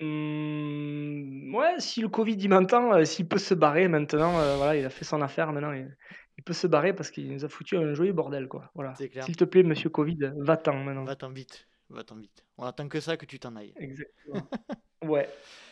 [0.00, 4.76] Hum, ouais, si le Covid il m'entend, euh, s'il peut se barrer maintenant, euh, voilà,
[4.76, 5.96] il a fait son affaire maintenant, il,
[6.38, 8.70] il peut se barrer parce qu'il nous a foutu un joli bordel, quoi.
[8.74, 8.94] Voilà.
[8.94, 11.04] S'il te plaît, monsieur Covid, va-t'en maintenant.
[11.04, 11.68] Va-t'en vite.
[11.90, 12.44] Va-t'en vite.
[12.58, 13.74] On attend que ça, que tu t'en ailles.
[13.76, 14.48] Exactement.
[15.04, 15.28] Ouais.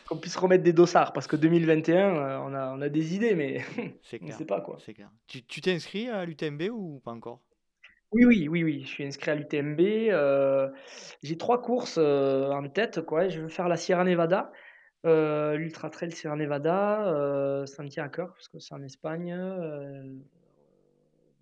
[0.07, 3.35] Qu'on puisse remettre des dossards parce que 2021, euh, on a, on a des idées,
[3.35, 4.37] mais on clair.
[4.37, 4.77] sait pas quoi.
[4.79, 5.11] C'est clair.
[5.27, 7.41] Tu tu t'es inscrit à l'UTMB ou pas encore?
[8.13, 8.83] Oui, oui, oui, oui.
[8.83, 9.81] Je suis inscrit à l'UTMB.
[9.81, 10.69] euh,
[11.23, 13.27] j'ai trois courses euh, en tête, quoi.
[13.27, 14.51] Je veux faire la Sierra Nevada,
[15.05, 18.81] euh, l'Ultra Trail Sierra Nevada, euh, ça me tient à cœur parce que c'est en
[18.81, 19.35] Espagne.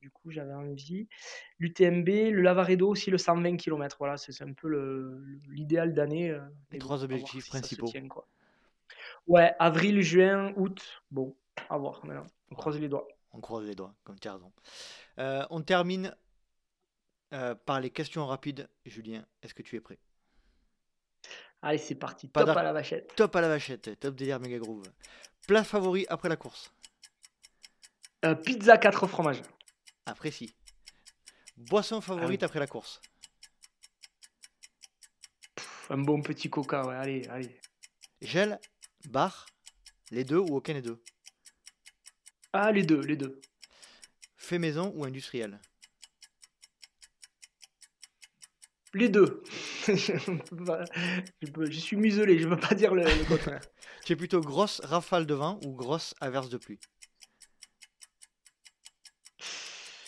[0.05, 1.07] Du coup, j'avais envie.
[1.57, 3.95] L'UTMB, le Lavaredo aussi, le 120 km.
[3.97, 4.69] Voilà, c'est un peu
[5.49, 6.29] l'idéal d'année.
[6.29, 6.41] euh,
[6.71, 7.87] Les trois bon, objectifs si principaux.
[7.87, 8.27] tient, quoi.
[9.25, 11.01] Ouais, avril, juin, août.
[11.09, 11.35] Bon,
[11.71, 12.27] à voir maintenant.
[12.51, 13.07] On croise les doigts.
[13.31, 14.51] On croise les doigts, comme tu as raison.
[15.17, 16.15] Euh, on termine
[17.33, 18.69] euh, par les questions rapides.
[18.85, 19.97] Julien, est-ce que tu es prêt?
[21.63, 22.27] Allez, c'est parti.
[22.27, 23.11] Pas Top à la vachette.
[23.15, 24.83] Top à la vachette, top délire méga groove.
[25.47, 26.71] Plat favori après la course?
[28.23, 29.41] Euh, pizza 4 fromages.
[30.05, 30.53] Apprécie.
[31.57, 33.01] Boisson favorite après la course
[35.55, 37.59] Pff, Un bon petit coca, ouais, allez, allez.
[38.21, 38.59] Gel,
[39.09, 39.45] bar,
[40.11, 41.01] les deux ou aucun des deux?
[42.53, 43.41] Ah, les deux, les deux.
[44.37, 45.59] Fait maison ou industriel?
[48.93, 49.43] Les deux.
[49.87, 53.61] je, peux- je suis muselé, je veux pas dire le, le contraire.
[54.05, 56.79] Tu es plutôt grosse rafale de vent ou grosse averse de pluie?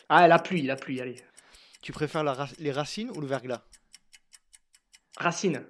[0.10, 1.16] Ah, la pluie, la pluie, allez.
[1.82, 3.64] Tu préfères la ra- les racines ou le verglas?
[5.18, 5.66] Racine.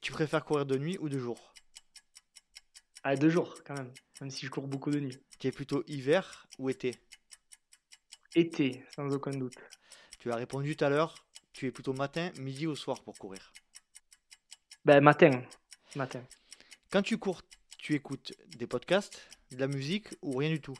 [0.00, 1.52] Tu préfères courir de nuit ou de jour?
[3.04, 3.92] Ah, deux jours, quand même.
[4.20, 5.18] Même si je cours beaucoup de nuit.
[5.38, 6.94] Tu es plutôt hiver ou été?
[8.34, 9.56] Été, sans aucun doute.
[10.18, 11.14] Tu as répondu tout à l'heure,
[11.52, 13.52] tu es plutôt matin, midi ou soir pour courir?
[14.84, 15.42] Ben, matin.
[15.94, 16.22] Matin.
[16.90, 17.42] Quand tu cours,
[17.78, 20.76] tu écoutes des podcasts, de la musique ou rien du tout?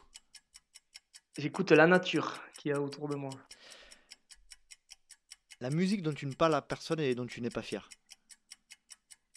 [1.38, 3.30] J'écoute la nature qu'il y a autour de moi.
[5.60, 7.88] La musique dont tu ne parles à personne et dont tu n'es pas fier.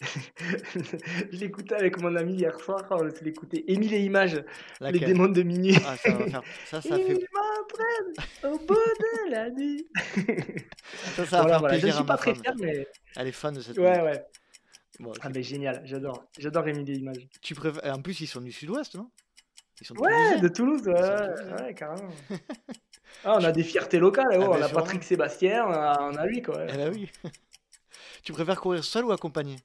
[0.00, 2.84] je l'écoutais avec mon ami hier soir.
[2.90, 4.42] On écouté Émile et Images,
[4.80, 5.76] les démons de minuit.
[5.86, 6.42] Ah, ça va faire.
[6.66, 8.48] Ça, ça Il fait.
[8.48, 9.86] au bout de la nuit.
[11.14, 11.74] Ça, ça va Voilà, faire voilà.
[11.76, 14.02] Je plaisir suis pas très fier, mais Elle est fan de cette ouais, musique.
[14.04, 14.24] ouais.
[14.98, 16.24] Bon, Ah, mais génial, j'adore.
[16.36, 17.28] J'adore Émile et Images.
[17.40, 17.94] tu préfères...
[17.96, 19.08] En plus, ils sont du sud-ouest, non?
[19.80, 20.40] Ils sont Ouais, toulousains.
[20.42, 22.10] de Toulouse, ouais, ouais, carrément.
[23.24, 24.68] Ah, on a des fiertés locales, oh, Ah, on a.
[24.68, 26.64] Patrick Sébastien, on a, on a lui, quoi.
[26.68, 27.10] Eh ben oui.
[28.22, 29.56] tu préfères courir seul ou accompagné?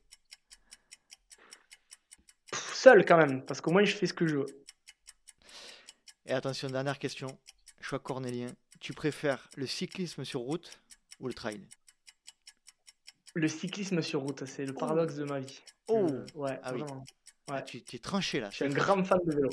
[2.51, 4.45] Pff, Seul quand même, parce qu'au moins je fais ce que je veux.
[6.25, 7.27] Et attention, dernière question.
[7.81, 8.47] Choix cornélien.
[8.79, 10.79] Tu préfères le cyclisme sur route
[11.19, 11.61] ou le trail?
[13.35, 15.61] Le cyclisme sur route, c'est le paradoxe de ma vie.
[15.87, 16.07] Oh.
[16.09, 16.83] Euh, ouais, Ah oui.
[17.51, 18.49] Ah, tu t'es tranché là.
[18.49, 19.49] Je suis un grand fan de vélo.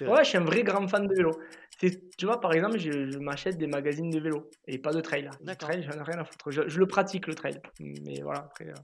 [0.00, 1.38] Ouais, je suis un vrai grand fan de vélo.
[1.80, 5.30] Tu vois, par exemple, je, je m'achète des magazines de vélo et pas de trail.
[5.42, 6.50] Le trail, j'en ai rien à foutre.
[6.50, 7.60] Je, je le pratique, le trail.
[7.80, 8.74] Mais voilà, après, euh,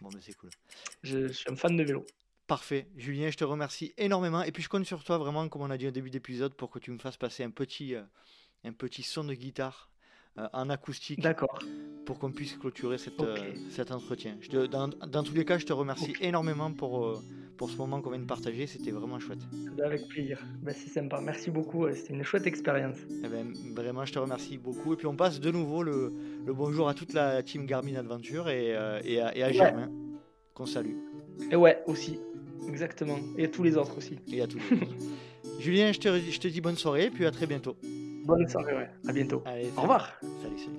[0.00, 0.50] Bon, mais c'est cool.
[1.02, 2.04] je, je suis un fan de vélo.
[2.46, 2.88] Parfait.
[2.96, 4.42] Julien, je te remercie énormément.
[4.42, 6.70] Et puis, je compte sur toi vraiment, comme on a dit au début d'épisode, pour
[6.70, 8.02] que tu me fasses passer un petit, euh,
[8.64, 9.90] un petit son de guitare
[10.38, 11.58] euh, en acoustique D'accord.
[12.04, 13.36] pour qu'on puisse clôturer cette, euh,
[13.70, 14.36] cet entretien.
[14.40, 17.18] Je te- dans, dans tous les cas, je te remercie énormément pour, euh,
[17.56, 18.66] pour ce moment qu'on vient de partager.
[18.66, 19.38] C'était vraiment chouette.
[19.82, 20.38] Avec plaisir.
[20.62, 21.20] Ben, c'est sympa.
[21.20, 21.86] Merci beaucoup.
[21.86, 22.96] euh, C'était une chouette expérience.
[23.24, 24.92] Eh ben, vraiment, je te remercie beaucoup.
[24.92, 26.12] Et puis, on passe de nouveau le,
[26.44, 29.52] le bonjour à toute la team Garmin Adventure et, euh, et à, et à Ouais.
[29.54, 29.90] Germain,
[30.54, 30.94] qu'on salue.
[31.50, 32.18] Et ouais, aussi.
[32.68, 33.18] Exactement.
[33.38, 34.18] Et à tous les autres aussi.
[34.32, 34.92] Et à tous les autres.
[35.60, 37.76] Julien, je te, je te dis bonne soirée, puis à très bientôt.
[38.26, 38.90] Bonne soirée, ouais.
[39.08, 39.42] À bientôt.
[39.44, 40.18] Allez, Au revoir.
[40.42, 40.78] Salut, salut.